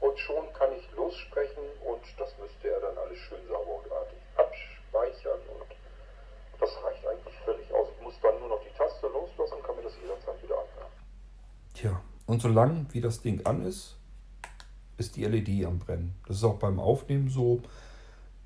Und 0.00 0.18
schon 0.18 0.52
kann 0.54 0.70
ich 0.78 0.90
lossprechen 0.96 1.62
und 1.84 2.00
das 2.18 2.32
müsste 2.38 2.68
er 2.68 2.80
dann 2.80 2.96
alles 2.98 3.18
schön 3.18 3.46
sauber 3.46 3.82
und 3.84 3.92
artig 3.92 4.18
abspeichern 4.36 5.40
und 5.60 5.76
das 6.60 6.70
reicht 6.82 7.06
eigentlich 7.06 7.34
völlig 7.44 7.72
aus. 7.74 7.88
Ich 7.96 8.02
muss 8.02 8.14
dann 8.22 8.38
nur 8.40 8.48
noch 8.48 8.62
die 8.62 8.76
Taste 8.76 9.06
loslassen 9.08 9.54
und 9.54 9.62
kann 9.64 9.76
mir 9.76 9.82
das 9.82 9.96
jederzeit 10.00 10.42
wieder 10.42 10.54
anhören. 10.54 10.92
Tja, 11.74 12.02
und 12.38 12.42
solange 12.42 12.86
wie 12.92 13.00
das 13.00 13.20
Ding 13.20 13.44
an 13.46 13.64
ist, 13.64 13.96
ist 14.96 15.16
die 15.16 15.24
LED 15.24 15.66
am 15.66 15.80
Brennen. 15.80 16.14
Das 16.28 16.36
ist 16.36 16.44
auch 16.44 16.60
beim 16.60 16.78
Aufnehmen 16.78 17.28
so. 17.28 17.62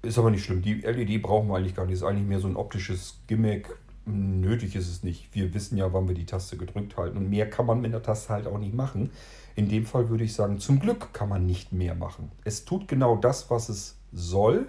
Ist 0.00 0.16
aber 0.16 0.30
nicht 0.30 0.44
schlimm. 0.44 0.62
Die 0.62 0.76
LED 0.76 1.20
brauchen 1.20 1.48
wir 1.48 1.58
eigentlich 1.58 1.74
gar 1.74 1.84
nicht. 1.84 1.96
Ist 1.96 2.02
eigentlich 2.02 2.26
mehr 2.26 2.40
so 2.40 2.48
ein 2.48 2.56
optisches 2.56 3.18
Gimmick. 3.26 3.68
Nötig 4.06 4.76
ist 4.76 4.88
es 4.88 5.02
nicht. 5.02 5.28
Wir 5.34 5.52
wissen 5.52 5.76
ja, 5.76 5.92
wann 5.92 6.08
wir 6.08 6.14
die 6.14 6.24
Taste 6.24 6.56
gedrückt 6.56 6.96
halten. 6.96 7.18
Und 7.18 7.28
mehr 7.28 7.50
kann 7.50 7.66
man 7.66 7.82
mit 7.82 7.92
der 7.92 8.02
Taste 8.02 8.30
halt 8.30 8.46
auch 8.46 8.56
nicht 8.56 8.72
machen. 8.72 9.10
In 9.56 9.68
dem 9.68 9.84
Fall 9.84 10.08
würde 10.08 10.24
ich 10.24 10.32
sagen, 10.32 10.58
zum 10.58 10.80
Glück 10.80 11.12
kann 11.12 11.28
man 11.28 11.44
nicht 11.44 11.74
mehr 11.74 11.94
machen. 11.94 12.32
Es 12.44 12.64
tut 12.64 12.88
genau 12.88 13.16
das, 13.16 13.50
was 13.50 13.68
es 13.68 13.98
soll. 14.10 14.68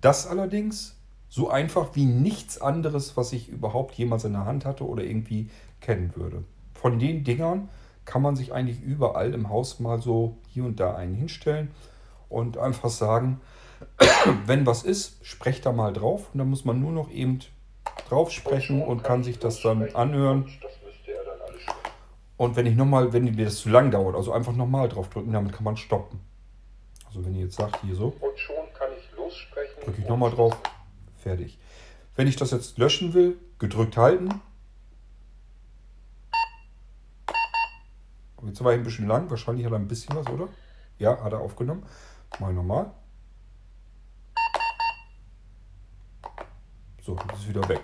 Das 0.00 0.28
allerdings 0.28 0.94
so 1.28 1.50
einfach 1.50 1.96
wie 1.96 2.04
nichts 2.04 2.60
anderes, 2.60 3.16
was 3.16 3.32
ich 3.32 3.48
überhaupt 3.48 3.96
jemals 3.96 4.24
in 4.24 4.34
der 4.34 4.44
Hand 4.44 4.64
hatte 4.64 4.86
oder 4.86 5.02
irgendwie 5.02 5.50
kennen 5.80 6.12
würde. 6.14 6.44
Von 6.72 7.00
den 7.00 7.24
Dingern 7.24 7.68
kann 8.04 8.22
man 8.22 8.36
sich 8.36 8.52
eigentlich 8.52 8.80
überall 8.80 9.34
im 9.34 9.48
Haus 9.48 9.80
mal 9.80 10.00
so 10.00 10.38
hier 10.48 10.64
und 10.64 10.80
da 10.80 10.94
einen 10.94 11.14
hinstellen 11.14 11.70
und 12.28 12.58
einfach 12.58 12.90
sagen, 12.90 13.40
wenn 14.46 14.66
was 14.66 14.82
ist, 14.82 15.24
sprecht 15.24 15.66
da 15.66 15.72
mal 15.72 15.92
drauf 15.92 16.28
und 16.32 16.38
dann 16.38 16.50
muss 16.50 16.64
man 16.64 16.80
nur 16.80 16.92
noch 16.92 17.10
eben 17.10 17.40
drauf 18.08 18.30
sprechen 18.30 18.82
und 18.82 19.04
kann 19.04 19.22
sich 19.22 19.38
das 19.38 19.60
dann 19.62 19.94
anhören. 19.94 20.48
Und 22.36 22.56
wenn 22.56 22.66
ich 22.66 22.74
nochmal, 22.74 23.12
wenn 23.12 23.24
mir 23.24 23.44
das 23.44 23.58
zu 23.58 23.68
lang 23.68 23.90
dauert, 23.90 24.16
also 24.16 24.32
einfach 24.32 24.54
nochmal 24.54 24.88
drauf 24.88 25.10
drücken, 25.10 25.32
damit 25.32 25.52
kann 25.52 25.64
man 25.64 25.76
stoppen. 25.76 26.20
Also 27.06 27.24
wenn 27.24 27.34
ihr 27.34 27.42
jetzt 27.44 27.56
sagt, 27.56 27.82
hier 27.82 27.94
so, 27.94 28.14
drücke 29.84 30.00
ich 30.00 30.08
nochmal 30.08 30.30
drauf, 30.30 30.56
Fertig. 31.20 31.58
Wenn 32.16 32.26
ich 32.26 32.36
das 32.36 32.50
jetzt 32.50 32.78
löschen 32.78 33.14
will, 33.14 33.36
gedrückt 33.58 33.96
halten. 33.96 34.40
Jetzt 38.46 38.62
war 38.64 38.72
ich 38.72 38.78
ein 38.78 38.84
bisschen 38.84 39.06
lang, 39.06 39.28
wahrscheinlich 39.30 39.64
hat 39.66 39.72
er 39.72 39.78
ein 39.78 39.88
bisschen 39.88 40.16
was, 40.16 40.26
oder? 40.28 40.48
Ja, 40.98 41.22
hat 41.22 41.32
er 41.32 41.40
aufgenommen. 41.40 41.84
Mal 42.38 42.52
nochmal. 42.52 42.90
So, 47.02 47.16
das 47.28 47.40
ist 47.40 47.48
wieder 47.48 47.68
weg. 47.68 47.80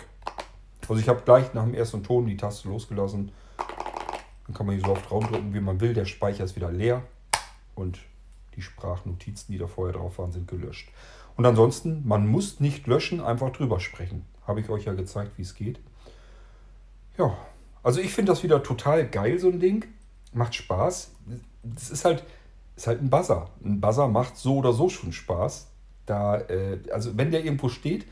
Also 0.87 1.01
ich 1.01 1.09
habe 1.09 1.21
gleich 1.25 1.53
nach 1.53 1.63
dem 1.63 1.73
ersten 1.73 2.03
Ton 2.03 2.25
die 2.27 2.37
Taste 2.37 2.69
losgelassen. 2.69 3.31
Dann 4.45 4.55
kann 4.55 4.65
man 4.65 4.75
hier 4.75 4.85
so 4.85 4.91
oft 4.91 5.09
drücken, 5.09 5.53
wie 5.53 5.59
man 5.59 5.81
will. 5.81 5.93
Der 5.93 6.05
Speicher 6.05 6.43
ist 6.43 6.55
wieder 6.55 6.71
leer 6.71 7.03
und 7.75 7.99
die 8.55 8.61
Sprachnotizen, 8.61 9.51
die 9.51 9.57
da 9.57 9.67
vorher 9.67 9.93
drauf 9.93 10.17
waren, 10.17 10.31
sind 10.31 10.47
gelöscht. 10.47 10.89
Und 11.35 11.45
ansonsten, 11.45 12.07
man 12.07 12.27
muss 12.27 12.59
nicht 12.59 12.87
löschen, 12.87 13.21
einfach 13.21 13.51
drüber 13.51 13.79
sprechen. 13.79 14.25
Habe 14.47 14.61
ich 14.61 14.69
euch 14.69 14.85
ja 14.85 14.93
gezeigt, 14.93 15.33
wie 15.37 15.43
es 15.43 15.55
geht. 15.55 15.79
Ja, 17.17 17.37
also 17.83 17.99
ich 17.99 18.13
finde 18.13 18.31
das 18.31 18.43
wieder 18.43 18.63
total 18.63 19.07
geil, 19.07 19.37
so 19.39 19.49
ein 19.49 19.59
Ding. 19.59 19.85
Macht 20.33 20.55
Spaß. 20.55 21.11
Es 21.75 21.89
ist 21.89 22.05
halt, 22.05 22.23
ist 22.75 22.87
halt 22.87 23.01
ein 23.01 23.09
Buzzer. 23.09 23.49
Ein 23.63 23.81
Buzzer 23.81 24.07
macht 24.07 24.37
so 24.37 24.57
oder 24.57 24.73
so 24.73 24.89
schon 24.89 25.13
Spaß. 25.13 25.67
Da, 26.05 26.37
äh, 26.37 26.79
also 26.91 27.17
wenn 27.17 27.31
der 27.31 27.43
irgendwo 27.43 27.69
steht, 27.69 28.05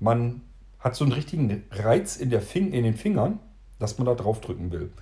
man 0.00 0.42
hat 0.78 0.94
so 0.94 1.04
einen 1.04 1.12
richtigen 1.12 1.64
Reiz 1.70 2.16
in, 2.16 2.30
der 2.30 2.42
Fing 2.42 2.72
in 2.72 2.84
den 2.84 2.94
Fingern, 2.94 3.40
dass 3.78 3.98
man 3.98 4.06
da 4.06 4.14
drauf 4.14 4.40
drücken 4.40 4.70
will. 4.70 4.92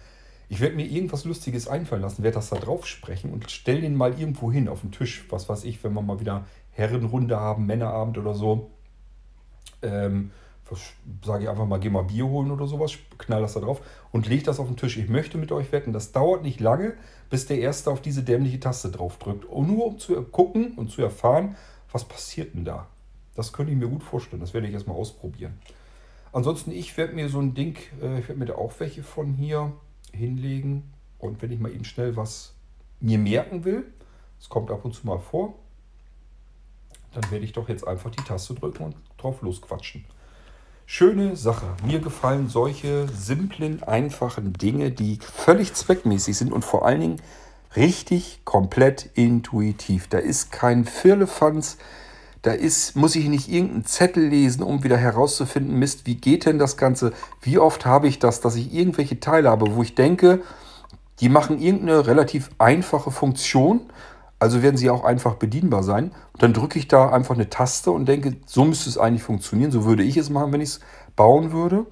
Ich 0.49 0.61
werde 0.61 0.77
mir 0.77 0.87
irgendwas 0.87 1.25
Lustiges 1.25 1.67
einfallen 1.67 2.03
lassen, 2.03 2.23
werde 2.23 2.35
das 2.35 2.51
da 2.51 2.57
drauf 2.57 2.87
sprechen 2.87 3.33
und 3.33 3.51
stelle 3.51 3.81
den 3.81 3.97
mal 3.97 4.19
irgendwo 4.19 4.53
hin 4.53 4.69
auf 4.69 4.83
den 4.83 4.93
Tisch. 4.93 5.25
Was 5.31 5.49
weiß 5.49 5.65
ich, 5.65 5.83
wenn 5.83 5.95
wir 5.95 6.03
mal 6.03 6.21
wieder 6.21 6.45
Herrenrunde 6.71 7.39
haben, 7.39 7.67
Männerabend 7.67 8.19
oder 8.19 8.35
so. 8.35 8.71
Ähm, 9.83 10.31
sage 11.25 11.45
ich 11.45 11.51
einfach 11.51 11.67
mal, 11.67 11.79
geh 11.79 11.91
mal 11.91 12.05
Bier 12.05 12.27
holen 12.27 12.51
oder 12.51 12.67
sowas, 12.67 12.93
knall 13.19 13.41
das 13.41 13.55
da 13.55 13.61
drauf 13.61 13.81
und 14.11 14.29
leg 14.29 14.45
das 14.45 14.61
auf 14.61 14.67
den 14.67 14.77
Tisch. 14.77 14.97
Ich 14.97 15.09
möchte 15.09 15.39
mit 15.39 15.53
euch 15.53 15.73
wetten, 15.73 15.93
das 15.93 16.13
dauert 16.13 16.43
nicht 16.43 16.61
lange, 16.61 16.95
bis 17.31 17.47
der 17.47 17.59
Erste 17.59 17.91
auf 17.91 18.01
diese 18.01 18.23
dämliche 18.23 18.61
Taste 18.61 18.91
drauf 18.91 19.19
drückt. 19.19 19.45
Und 19.45 19.69
nur 19.69 19.87
um 19.87 19.99
zu 19.99 20.23
gucken 20.23 20.73
und 20.77 20.91
zu 20.91 21.03
erfahren, 21.03 21.57
was 21.91 22.05
passiert 22.05 22.55
denn 22.55 22.65
da. 22.65 22.89
Das 23.35 23.53
könnte 23.53 23.73
ich 23.73 23.79
mir 23.79 23.89
gut 23.89 24.03
vorstellen. 24.03 24.41
Das 24.41 24.55
werde 24.55 24.67
ich 24.67 24.75
erstmal 24.75 24.97
ausprobieren. 24.97 25.59
Ansonsten, 26.33 26.71
ich 26.71 26.97
werde 26.97 27.15
mir 27.15 27.29
so 27.29 27.41
ein 27.41 27.55
Ding, 27.55 27.77
äh, 28.01 28.19
ich 28.19 28.29
werde 28.29 28.39
mir 28.39 28.47
da 28.47 28.55
auch 28.55 28.73
welche 28.79 29.03
von 29.03 29.33
hier 29.35 29.73
hinlegen. 30.13 30.93
Und 31.19 31.41
wenn 31.43 31.53
ich 31.53 31.61
mal 31.61 31.73
eben 31.73 31.85
schnell 31.85 32.17
was 32.17 32.55
mir 33.01 33.19
merken 33.19 33.65
will, 33.65 33.85
es 34.41 34.49
kommt 34.49 34.71
ab 34.71 34.85
und 34.85 34.95
zu 34.95 35.07
mal 35.07 35.19
vor, 35.19 35.55
dann 37.13 37.31
werde 37.31 37.45
ich 37.45 37.53
doch 37.53 37.69
jetzt 37.69 37.87
einfach 37.87 38.11
die 38.11 38.23
Taste 38.23 38.55
drücken 38.55 38.85
und 38.85 38.97
drauf 39.19 39.43
losquatschen. 39.43 40.05
Schöne 40.87 41.37
Sache. 41.37 41.67
Mir 41.87 42.01
gefallen 42.01 42.49
solche 42.49 43.09
simplen, 43.09 43.83
einfachen 43.83 44.53
Dinge, 44.53 44.91
die 44.91 45.19
völlig 45.21 45.75
zweckmäßig 45.75 46.37
sind 46.37 46.53
und 46.53 46.65
vor 46.65 46.85
allen 46.85 47.01
Dingen 47.01 47.23
richtig 47.77 48.43
komplett 48.45 49.09
intuitiv. 49.15 50.09
Da 50.09 50.19
ist 50.19 50.53
kein 50.53 50.85
Firlefanz, 50.85 51.79
da 52.43 52.53
ist, 52.53 52.97
muss 52.97 53.17
ich 53.17 53.29
nicht 53.29 53.49
irgendeinen 53.49 53.85
Zettel 53.87 54.27
lesen, 54.27 54.63
um 54.63 54.83
wieder 54.83 54.97
herauszufinden, 54.97 55.79
Mist, 55.79 56.07
wie 56.07 56.17
geht 56.17 56.45
denn 56.45 56.59
das 56.59 56.77
Ganze? 56.77 57.13
Wie 57.41 57.59
oft 57.59 57.87
habe 57.87 58.09
ich 58.09 58.19
das, 58.19 58.41
dass 58.41 58.57
ich 58.57 58.75
irgendwelche 58.75 59.21
Teile 59.21 59.49
habe, 59.49 59.75
wo 59.77 59.83
ich 59.83 59.95
denke, 59.95 60.43
die 61.21 61.29
machen 61.29 61.61
irgendeine 61.61 62.07
relativ 62.07 62.51
einfache 62.59 63.13
Funktion, 63.13 63.83
also 64.43 64.61
werden 64.61 64.77
sie 64.77 64.91
auch 64.91 65.05
einfach 65.05 65.37
bedienbar 65.37 65.85
sein. 65.85 66.11
Und 66.33 66.43
dann 66.43 66.53
drücke 66.53 66.77
ich 66.77 66.89
da 66.89 67.11
einfach 67.11 67.37
eine 67.37 67.49
Taste 67.49 67.93
und 67.93 68.07
denke, 68.07 68.35
so 68.45 68.65
müsste 68.65 68.91
es 68.91 68.99
eigentlich 68.99 69.23
funktionieren, 69.23 69.71
so 69.71 69.85
würde 69.85 70.03
ich 70.03 70.17
es 70.17 70.31
machen, 70.31 70.53
wenn 70.53 70.61
ich 70.61 70.71
es 70.71 70.81
bauen 71.15 71.53
würde. 71.53 71.87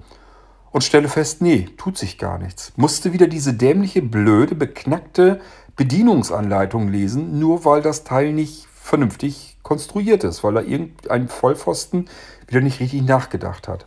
Und 0.72 0.82
stelle 0.82 1.08
fest, 1.08 1.42
nee, 1.42 1.68
tut 1.76 1.96
sich 1.96 2.18
gar 2.18 2.38
nichts. 2.38 2.72
Musste 2.74 3.12
wieder 3.12 3.28
diese 3.28 3.54
dämliche, 3.54 4.02
blöde, 4.02 4.56
beknackte 4.56 5.40
Bedienungsanleitung 5.76 6.88
lesen, 6.88 7.38
nur 7.38 7.64
weil 7.64 7.82
das 7.82 8.02
Teil 8.02 8.32
nicht 8.32 8.66
vernünftig 8.74 9.56
konstruiert 9.62 10.24
ist, 10.24 10.42
weil 10.42 10.56
er 10.56 10.64
irgendein 10.64 11.28
Vollpfosten 11.28 12.08
wieder 12.48 12.62
nicht 12.62 12.80
richtig 12.80 13.02
nachgedacht 13.02 13.68
hat. 13.68 13.86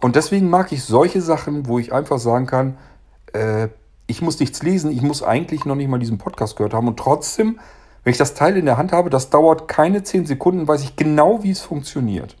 Und 0.00 0.14
deswegen 0.14 0.48
mag 0.48 0.70
ich 0.70 0.84
solche 0.84 1.20
Sachen, 1.20 1.66
wo 1.66 1.80
ich 1.80 1.92
einfach 1.92 2.20
sagen 2.20 2.46
kann, 2.46 2.78
äh, 3.32 3.66
ich 4.06 4.22
muss 4.22 4.38
nichts 4.38 4.62
lesen, 4.62 4.92
ich 4.92 5.02
muss 5.02 5.24
eigentlich 5.24 5.64
noch 5.64 5.74
nicht 5.74 5.88
mal 5.88 5.98
diesen 5.98 6.18
Podcast 6.18 6.56
gehört 6.56 6.74
haben 6.74 6.88
und 6.88 6.98
trotzdem, 6.98 7.58
wenn 8.02 8.12
ich 8.12 8.18
das 8.18 8.34
Teil 8.34 8.56
in 8.56 8.64
der 8.64 8.76
Hand 8.76 8.92
habe, 8.92 9.10
das 9.10 9.30
dauert 9.30 9.68
keine 9.68 10.02
10 10.02 10.26
Sekunden, 10.26 10.66
weiß 10.66 10.82
ich 10.82 10.96
genau, 10.96 11.42
wie 11.42 11.50
es 11.50 11.60
funktioniert. 11.60 12.36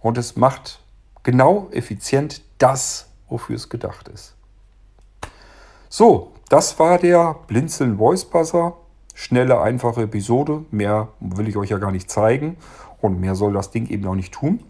Und 0.00 0.18
es 0.18 0.36
macht 0.36 0.80
genau 1.22 1.68
effizient 1.70 2.42
das, 2.58 3.08
wofür 3.28 3.56
es 3.56 3.68
gedacht 3.68 4.08
ist. 4.08 4.34
So, 5.88 6.32
das 6.48 6.78
war 6.78 6.98
der 6.98 7.36
Blinzeln 7.46 7.98
Voice 7.98 8.24
Buzzer 8.24 8.74
schnelle, 9.14 9.60
einfache 9.60 10.02
Episode. 10.02 10.64
Mehr 10.70 11.08
will 11.20 11.48
ich 11.48 11.56
euch 11.56 11.70
ja 11.70 11.78
gar 11.78 11.92
nicht 11.92 12.10
zeigen 12.10 12.56
und 13.00 13.20
mehr 13.20 13.34
soll 13.34 13.52
das 13.52 13.70
Ding 13.70 13.86
eben 13.88 14.06
auch 14.06 14.14
nicht 14.14 14.32
tun. 14.32 14.60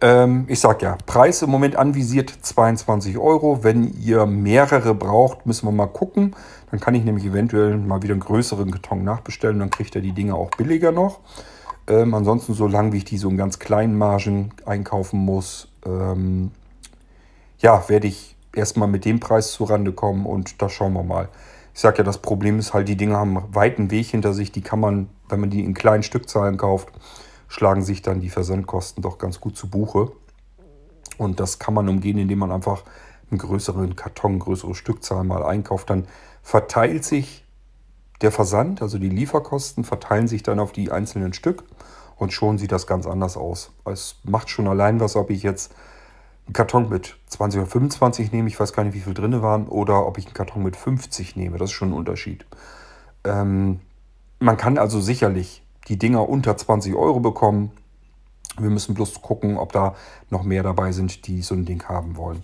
Ähm, 0.00 0.44
ich 0.48 0.60
sage 0.60 0.84
ja, 0.84 0.98
Preis 1.06 1.42
im 1.42 1.50
Moment 1.50 1.76
anvisiert 1.76 2.30
22 2.30 3.18
Euro. 3.18 3.64
Wenn 3.64 3.92
ihr 4.00 4.26
mehrere 4.26 4.94
braucht, 4.94 5.46
müssen 5.46 5.66
wir 5.66 5.72
mal 5.72 5.86
gucken. 5.86 6.36
Dann 6.70 6.80
kann 6.80 6.94
ich 6.94 7.04
nämlich 7.04 7.24
eventuell 7.24 7.76
mal 7.78 8.02
wieder 8.02 8.12
einen 8.12 8.20
größeren 8.20 8.70
Karton 8.70 9.04
nachbestellen. 9.04 9.58
Dann 9.58 9.70
kriegt 9.70 9.94
ihr 9.94 10.02
die 10.02 10.12
Dinge 10.12 10.34
auch 10.34 10.50
billiger 10.50 10.92
noch. 10.92 11.20
Ähm, 11.86 12.12
ansonsten, 12.14 12.54
solange 12.54 12.92
wie 12.92 12.98
ich 12.98 13.04
die 13.04 13.16
so 13.16 13.30
in 13.30 13.36
ganz 13.36 13.58
kleinen 13.58 13.96
Margen 13.96 14.52
einkaufen 14.66 15.20
muss, 15.20 15.68
ähm, 15.86 16.50
ja, 17.58 17.88
werde 17.88 18.06
ich 18.06 18.36
erstmal 18.54 18.88
mit 18.88 19.04
dem 19.04 19.20
Preis 19.20 19.52
zurande 19.52 19.92
kommen 19.92 20.26
und 20.26 20.60
da 20.60 20.68
schauen 20.68 20.92
wir 20.92 21.02
mal. 21.02 21.28
Ich 21.72 21.80
sage 21.80 21.98
ja, 21.98 22.04
das 22.04 22.18
Problem 22.18 22.58
ist 22.58 22.74
halt, 22.74 22.88
die 22.88 22.96
Dinge 22.96 23.16
haben 23.16 23.36
einen 23.36 23.54
weiten 23.54 23.90
Weg 23.90 24.08
hinter 24.08 24.34
sich. 24.34 24.52
Die 24.52 24.62
kann 24.62 24.80
man, 24.80 25.08
wenn 25.28 25.40
man 25.40 25.48
die 25.48 25.64
in 25.64 25.74
kleinen 25.74 26.02
Stückzahlen 26.02 26.56
kauft, 26.56 26.88
schlagen 27.46 27.82
sich 27.82 28.02
dann 28.02 28.20
die 28.20 28.30
Versandkosten 28.30 29.02
doch 29.02 29.16
ganz 29.16 29.40
gut 29.40 29.56
zu 29.56 29.68
Buche. 29.68 30.10
Und 31.16 31.40
das 31.40 31.58
kann 31.58 31.74
man 31.74 31.88
umgehen, 31.88 32.18
indem 32.18 32.40
man 32.40 32.52
einfach 32.52 32.82
einen 33.30 33.38
größeren 33.38 33.96
Karton, 33.96 34.38
größere 34.38 34.74
Stückzahl 34.74 35.24
mal 35.24 35.42
einkauft. 35.42 35.88
Dann 35.90 36.06
verteilt 36.48 37.04
sich 37.04 37.44
der 38.22 38.32
Versand, 38.32 38.80
also 38.80 38.98
die 38.98 39.10
Lieferkosten, 39.10 39.84
verteilen 39.84 40.28
sich 40.28 40.42
dann 40.42 40.60
auf 40.60 40.72
die 40.72 40.90
einzelnen 40.90 41.34
Stück 41.34 41.62
und 42.16 42.32
schon 42.32 42.56
sieht 42.56 42.72
das 42.72 42.86
ganz 42.86 43.06
anders 43.06 43.36
aus. 43.36 43.70
Es 43.84 44.16
macht 44.24 44.48
schon 44.48 44.66
allein 44.66 44.98
was, 44.98 45.14
ob 45.14 45.28
ich 45.28 45.42
jetzt 45.42 45.74
einen 46.46 46.54
Karton 46.54 46.88
mit 46.88 47.18
20 47.26 47.60
oder 47.60 47.70
25 47.70 48.32
nehme, 48.32 48.48
ich 48.48 48.58
weiß 48.58 48.72
gar 48.72 48.82
nicht, 48.84 48.94
wie 48.94 49.00
viel 49.00 49.12
drin 49.12 49.42
waren, 49.42 49.68
oder 49.68 50.06
ob 50.06 50.16
ich 50.16 50.24
einen 50.24 50.32
Karton 50.32 50.62
mit 50.62 50.74
50 50.74 51.36
nehme. 51.36 51.58
Das 51.58 51.68
ist 51.68 51.76
schon 51.76 51.90
ein 51.90 51.98
Unterschied. 51.98 52.46
Ähm, 53.24 53.80
man 54.38 54.56
kann 54.56 54.78
also 54.78 55.02
sicherlich 55.02 55.62
die 55.88 55.98
Dinger 55.98 56.26
unter 56.30 56.56
20 56.56 56.94
Euro 56.94 57.20
bekommen. 57.20 57.72
Wir 58.56 58.70
müssen 58.70 58.94
bloß 58.94 59.20
gucken, 59.20 59.58
ob 59.58 59.72
da 59.72 59.94
noch 60.30 60.44
mehr 60.44 60.62
dabei 60.62 60.92
sind, 60.92 61.26
die 61.26 61.42
so 61.42 61.54
ein 61.54 61.66
Ding 61.66 61.84
haben 61.90 62.16
wollen. 62.16 62.42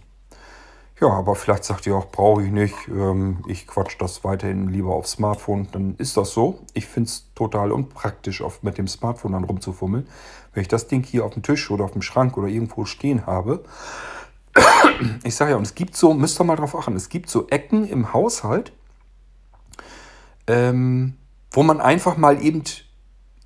Ja, 1.01 1.09
aber 1.09 1.35
vielleicht 1.35 1.65
sagt 1.65 1.87
ihr 1.87 1.97
auch, 1.97 2.11
brauche 2.11 2.45
ich 2.45 2.53
nicht. 2.53 2.75
Ähm, 2.89 3.39
ich 3.49 3.67
quatsch 3.67 3.97
das 3.99 4.23
weiterhin 4.23 4.69
lieber 4.69 4.95
auf 4.95 5.09
Smartphone. 5.09 5.69
Dann 5.73 5.97
ist 5.99 6.17
das 6.17 6.31
so. 6.31 6.61
Ich 6.73 6.87
finde 6.87 7.09
es 7.09 7.27
total 7.35 7.73
unpraktisch, 7.73 8.41
oft 8.43 8.63
mit 8.63 8.79
dem 8.79 8.87
Smartphone 8.87 9.33
dann 9.33 9.45
rumzufummeln. 9.45 10.07
Wenn 10.53 10.61
ich 10.61 10.69
das 10.69 10.87
Ding 10.87 11.03
hier 11.05 11.25
auf 11.25 11.35
dem 11.35 11.43
Tisch 11.43 11.71
oder 11.71 11.85
auf 11.85 11.93
dem 11.93 12.03
Schrank 12.03 12.37
oder 12.37 12.47
irgendwo 12.47 12.85
stehen 12.85 13.27
habe. 13.27 13.65
Ich 15.25 15.35
sage 15.35 15.51
ja, 15.51 15.57
und 15.57 15.65
es 15.65 15.75
gibt 15.75 15.97
so, 15.97 16.15
müsst 16.15 16.41
ihr 16.41 16.45
mal 16.45 16.55
drauf 16.55 16.77
achten, 16.77 16.95
es 16.95 17.09
gibt 17.09 17.29
so 17.29 17.49
Ecken 17.49 17.85
im 17.85 18.13
Haushalt, 18.13 18.73
ähm, 20.47 21.15
wo 21.51 21.65
man 21.65 21.81
einfach 21.81 22.17
mal 22.17 22.41
eben 22.41 22.63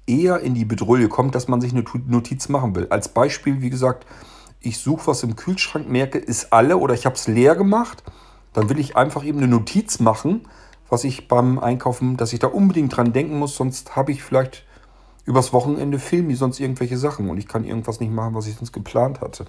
eher 0.06 0.40
in 0.40 0.54
die 0.54 0.66
Bedrohung 0.66 1.08
kommt, 1.08 1.34
dass 1.34 1.48
man 1.48 1.62
sich 1.62 1.72
eine 1.72 1.84
Notiz 2.06 2.50
machen 2.50 2.74
will. 2.74 2.86
Als 2.90 3.08
Beispiel, 3.08 3.62
wie 3.62 3.70
gesagt, 3.70 4.04
ich 4.60 4.78
suche 4.78 5.06
was 5.06 5.22
im 5.22 5.36
Kühlschrank, 5.36 5.88
merke, 5.88 6.18
ist 6.18 6.52
alle 6.52 6.78
oder 6.78 6.94
ich 6.94 7.06
habe 7.06 7.14
es 7.14 7.28
leer 7.28 7.54
gemacht, 7.54 8.02
dann 8.52 8.68
will 8.68 8.78
ich 8.78 8.96
einfach 8.96 9.24
eben 9.24 9.38
eine 9.38 9.48
Notiz 9.48 10.00
machen, 10.00 10.48
was 10.88 11.04
ich 11.04 11.28
beim 11.28 11.58
Einkaufen, 11.58 12.16
dass 12.16 12.32
ich 12.32 12.38
da 12.38 12.48
unbedingt 12.48 12.96
dran 12.96 13.12
denken 13.12 13.38
muss, 13.38 13.56
sonst 13.56 13.94
habe 13.94 14.12
ich 14.12 14.22
vielleicht 14.22 14.64
übers 15.24 15.52
Wochenende 15.52 15.98
filmen 15.98 16.30
die 16.30 16.34
sonst 16.34 16.58
irgendwelche 16.58 16.96
Sachen 16.96 17.28
und 17.28 17.36
ich 17.36 17.46
kann 17.46 17.64
irgendwas 17.64 18.00
nicht 18.00 18.12
machen, 18.12 18.34
was 18.34 18.46
ich 18.46 18.56
sonst 18.56 18.72
geplant 18.72 19.20
hatte. 19.20 19.44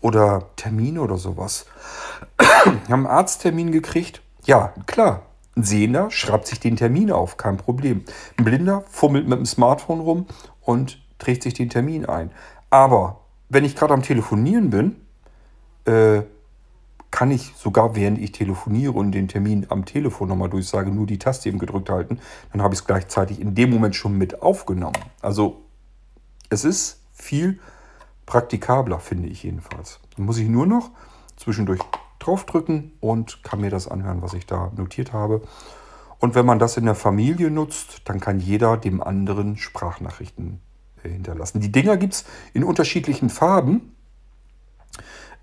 Oder 0.00 0.46
Termine 0.54 1.00
oder 1.00 1.16
sowas. 1.16 1.66
Wir 2.38 2.72
haben 2.88 3.04
einen 3.04 3.06
Arzttermin 3.06 3.72
gekriegt. 3.72 4.22
Ja, 4.44 4.72
klar. 4.86 5.22
Ein 5.56 5.64
Sehender 5.64 6.12
schreibt 6.12 6.46
sich 6.46 6.60
den 6.60 6.76
Termin 6.76 7.10
auf, 7.10 7.36
kein 7.36 7.56
Problem. 7.56 8.04
Ein 8.36 8.44
Blinder 8.44 8.84
fummelt 8.88 9.26
mit 9.26 9.38
dem 9.38 9.44
Smartphone 9.44 9.98
rum 9.98 10.26
und 10.60 11.02
trägt 11.18 11.42
sich 11.42 11.54
den 11.54 11.68
Termin 11.68 12.06
ein. 12.06 12.30
Aber 12.70 13.18
wenn 13.48 13.64
ich 13.64 13.76
gerade 13.76 13.94
am 13.94 14.02
Telefonieren 14.02 14.70
bin, 14.70 14.96
äh, 15.84 16.22
kann 17.10 17.30
ich 17.30 17.54
sogar 17.56 17.96
während 17.96 18.18
ich 18.18 18.32
telefoniere 18.32 18.92
und 18.92 19.12
den 19.12 19.28
Termin 19.28 19.66
am 19.70 19.86
Telefon 19.86 20.28
nochmal 20.28 20.50
durchsage, 20.50 20.90
nur 20.90 21.06
die 21.06 21.18
Taste 21.18 21.48
eben 21.48 21.58
gedrückt 21.58 21.88
halten, 21.88 22.18
dann 22.52 22.62
habe 22.62 22.74
ich 22.74 22.80
es 22.80 22.86
gleichzeitig 22.86 23.40
in 23.40 23.54
dem 23.54 23.70
Moment 23.70 23.96
schon 23.96 24.18
mit 24.18 24.42
aufgenommen. 24.42 24.98
Also 25.22 25.62
es 26.50 26.64
ist 26.64 27.00
viel 27.12 27.58
praktikabler, 28.26 29.00
finde 29.00 29.28
ich 29.28 29.42
jedenfalls. 29.42 30.00
Dann 30.16 30.26
muss 30.26 30.38
ich 30.38 30.48
nur 30.48 30.66
noch 30.66 30.90
zwischendurch 31.36 31.80
draufdrücken 32.18 32.92
und 33.00 33.42
kann 33.42 33.60
mir 33.60 33.70
das 33.70 33.88
anhören, 33.88 34.20
was 34.20 34.34
ich 34.34 34.44
da 34.44 34.70
notiert 34.76 35.12
habe. 35.14 35.40
Und 36.18 36.34
wenn 36.34 36.44
man 36.44 36.58
das 36.58 36.76
in 36.76 36.84
der 36.84 36.94
Familie 36.94 37.50
nutzt, 37.50 38.02
dann 38.04 38.20
kann 38.20 38.40
jeder 38.40 38.76
dem 38.76 39.02
anderen 39.02 39.56
Sprachnachrichten 39.56 40.60
hinterlassen. 41.02 41.60
Die 41.60 41.72
Dinger 41.72 41.96
gibt 41.96 42.14
es 42.14 42.24
in 42.54 42.64
unterschiedlichen 42.64 43.30
Farben. 43.30 43.94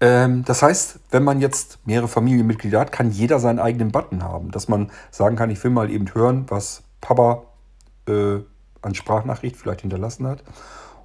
Ähm, 0.01 0.43
das 0.45 0.61
heißt, 0.61 0.99
wenn 1.11 1.23
man 1.23 1.39
jetzt 1.39 1.79
mehrere 1.85 2.07
Familienmitglieder 2.07 2.79
hat, 2.79 2.91
kann 2.91 3.11
jeder 3.11 3.39
seinen 3.39 3.59
eigenen 3.59 3.91
Button 3.91 4.23
haben. 4.23 4.51
Dass 4.51 4.67
man 4.67 4.91
sagen 5.11 5.35
kann, 5.35 5.49
ich 5.49 5.63
will 5.63 5.71
mal 5.71 5.89
eben 5.89 6.13
hören, 6.13 6.45
was 6.49 6.83
Papa 7.01 7.43
äh, 8.07 8.39
an 8.81 8.95
Sprachnachricht 8.95 9.55
vielleicht 9.55 9.81
hinterlassen 9.81 10.27
hat. 10.27 10.43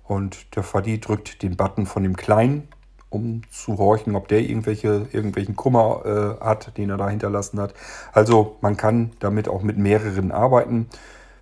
Und 0.05 0.57
der 0.57 0.63
Fadi 0.63 0.99
drückt 1.01 1.43
den 1.43 1.57
Button 1.57 1.87
von 1.87 2.03
dem 2.03 2.17
Kleinen, 2.17 2.69
um 3.11 3.43
zu 3.51 3.79
horchen, 3.79 4.17
ob 4.17 4.29
der 4.29 4.41
irgendwelche, 4.41 5.07
irgendwelchen 5.13 5.57
Kummer 5.57 6.39
äh, 6.41 6.45
hat, 6.45 6.77
den 6.77 6.91
er 6.91 6.97
da 6.97 7.09
hinterlassen 7.09 7.61
hat. 7.61 7.75
Also 8.13 8.57
man 8.61 8.77
kann 8.77 9.13
damit 9.21 9.49
auch 9.49 9.63
mit 9.63 9.79
mehreren 9.79 10.33
arbeiten. 10.33 10.89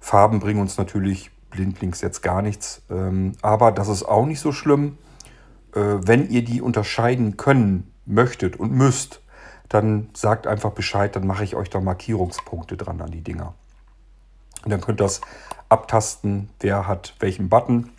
Farben 0.01 0.39
bringen 0.39 0.61
uns 0.61 0.77
natürlich 0.77 1.31
blindlings 1.51 2.01
jetzt 2.01 2.23
gar 2.23 2.43
nichts. 2.43 2.83
Ähm, 2.91 3.33
aber 3.43 3.73
das 3.73 3.89
ist 3.89 4.03
auch 4.03 4.27
nicht 4.27 4.41
so 4.41 4.53
schlimm. 4.53 4.99
Äh, 5.75 5.81
wenn 5.81 6.29
ihr 6.29 6.45
die 6.45 6.61
unterscheiden 6.61 7.37
können 7.37 7.93
möchtet 8.07 8.57
und 8.57 8.73
müsst, 8.73 9.23
dann 9.69 10.09
sagt 10.15 10.47
einfach 10.47 10.73
Bescheid, 10.73 11.15
dann 11.15 11.27
mache 11.27 11.45
ich 11.45 11.55
euch 11.55 11.69
da 11.69 11.81
Markierungspunkte 11.81 12.77
dran 12.77 13.01
an 13.01 13.11
die 13.11 13.21
Dinger. 13.21 13.55
Und 14.65 14.71
dann 14.71 14.81
könnt 14.81 15.01
ihr 15.01 15.05
das 15.05 15.21
abtasten, 15.69 16.49
wer 16.61 16.87
hat 16.87 17.15
welchen 17.21 17.49
Button. 17.49 17.91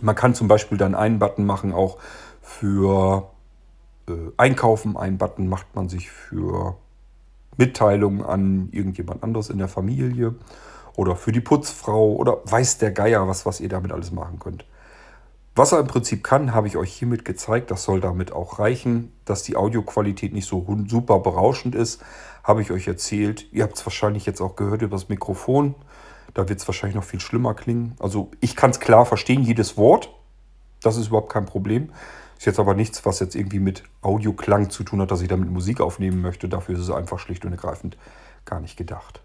Man 0.00 0.14
kann 0.14 0.34
zum 0.34 0.48
Beispiel 0.48 0.76
dann 0.76 0.94
einen 0.94 1.18
Button 1.18 1.46
machen, 1.46 1.72
auch 1.72 1.98
für 2.42 3.30
äh, 4.08 4.12
Einkaufen. 4.36 4.96
Einen 4.96 5.18
Button 5.18 5.48
macht 5.48 5.74
man 5.74 5.88
sich 5.88 6.10
für 6.10 6.76
Mitteilungen 7.56 8.22
an 8.22 8.68
irgendjemand 8.72 9.22
anderes 9.22 9.48
in 9.48 9.58
der 9.58 9.68
Familie 9.68 10.34
oder 10.96 11.16
für 11.16 11.32
die 11.32 11.40
Putzfrau 11.40 12.12
oder 12.12 12.38
weiß 12.44 12.78
der 12.78 12.92
Geier 12.92 13.26
was, 13.28 13.46
was 13.46 13.60
ihr 13.60 13.68
damit 13.68 13.92
alles 13.92 14.12
machen 14.12 14.38
könnt. 14.38 14.64
Was 15.56 15.70
er 15.70 15.78
im 15.78 15.86
Prinzip 15.86 16.24
kann, 16.24 16.52
habe 16.52 16.66
ich 16.66 16.76
euch 16.76 16.92
hiermit 16.92 17.24
gezeigt. 17.24 17.70
Das 17.70 17.84
soll 17.84 18.00
damit 18.00 18.32
auch 18.32 18.58
reichen. 18.58 19.12
Dass 19.24 19.44
die 19.44 19.56
Audioqualität 19.56 20.32
nicht 20.32 20.48
so 20.48 20.66
super 20.88 21.20
berauschend 21.20 21.76
ist, 21.76 22.02
habe 22.42 22.60
ich 22.60 22.72
euch 22.72 22.88
erzählt. 22.88 23.46
Ihr 23.52 23.62
habt 23.62 23.76
es 23.76 23.86
wahrscheinlich 23.86 24.26
jetzt 24.26 24.40
auch 24.40 24.56
gehört 24.56 24.82
über 24.82 24.96
das 24.96 25.08
Mikrofon. 25.08 25.76
Da 26.34 26.48
wird 26.48 26.58
es 26.58 26.66
wahrscheinlich 26.66 26.96
noch 26.96 27.04
viel 27.04 27.20
schlimmer 27.20 27.54
klingen. 27.54 27.94
Also 28.00 28.32
ich 28.40 28.56
kann 28.56 28.70
es 28.70 28.80
klar 28.80 29.06
verstehen, 29.06 29.42
jedes 29.42 29.76
Wort. 29.76 30.12
Das 30.82 30.96
ist 30.96 31.06
überhaupt 31.06 31.32
kein 31.32 31.46
Problem. 31.46 31.92
Ist 32.36 32.46
jetzt 32.46 32.58
aber 32.58 32.74
nichts, 32.74 33.06
was 33.06 33.20
jetzt 33.20 33.36
irgendwie 33.36 33.60
mit 33.60 33.84
Audioklang 34.02 34.70
zu 34.70 34.82
tun 34.82 35.00
hat, 35.00 35.12
dass 35.12 35.20
ich 35.20 35.28
damit 35.28 35.50
Musik 35.50 35.80
aufnehmen 35.80 36.20
möchte. 36.20 36.48
Dafür 36.48 36.74
ist 36.74 36.82
es 36.82 36.90
einfach 36.90 37.20
schlicht 37.20 37.44
und 37.44 37.52
ergreifend 37.52 37.96
gar 38.44 38.60
nicht 38.60 38.76
gedacht. 38.76 39.22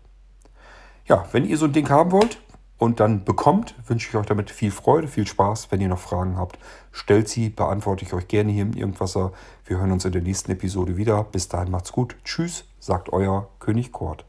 Ja, 1.09 1.25
wenn 1.31 1.43
ihr 1.43 1.57
so 1.57 1.65
ein 1.65 1.73
Ding 1.73 1.89
haben 1.89 2.11
wollt 2.11 2.39
und 2.77 2.99
dann 2.99 3.25
bekommt, 3.25 3.73
wünsche 3.87 4.07
ich 4.07 4.15
euch 4.15 4.27
damit 4.27 4.51
viel 4.51 4.69
Freude, 4.69 5.07
viel 5.07 5.25
Spaß. 5.25 5.71
Wenn 5.71 5.81
ihr 5.81 5.87
noch 5.87 5.97
Fragen 5.97 6.37
habt, 6.37 6.59
stellt 6.91 7.27
sie, 7.27 7.49
beantworte 7.49 8.05
ich 8.05 8.13
euch 8.13 8.27
gerne 8.27 8.51
hier 8.51 8.61
im 8.61 8.73
Irgendwasser. 8.73 9.33
Wir 9.65 9.79
hören 9.79 9.91
uns 9.91 10.05
in 10.05 10.11
der 10.11 10.21
nächsten 10.21 10.51
Episode 10.51 10.97
wieder. 10.97 11.23
Bis 11.23 11.47
dahin 11.47 11.71
macht's 11.71 11.91
gut. 11.91 12.15
Tschüss, 12.23 12.65
sagt 12.79 13.11
euer 13.11 13.49
König 13.57 13.91
Kort. 13.91 14.28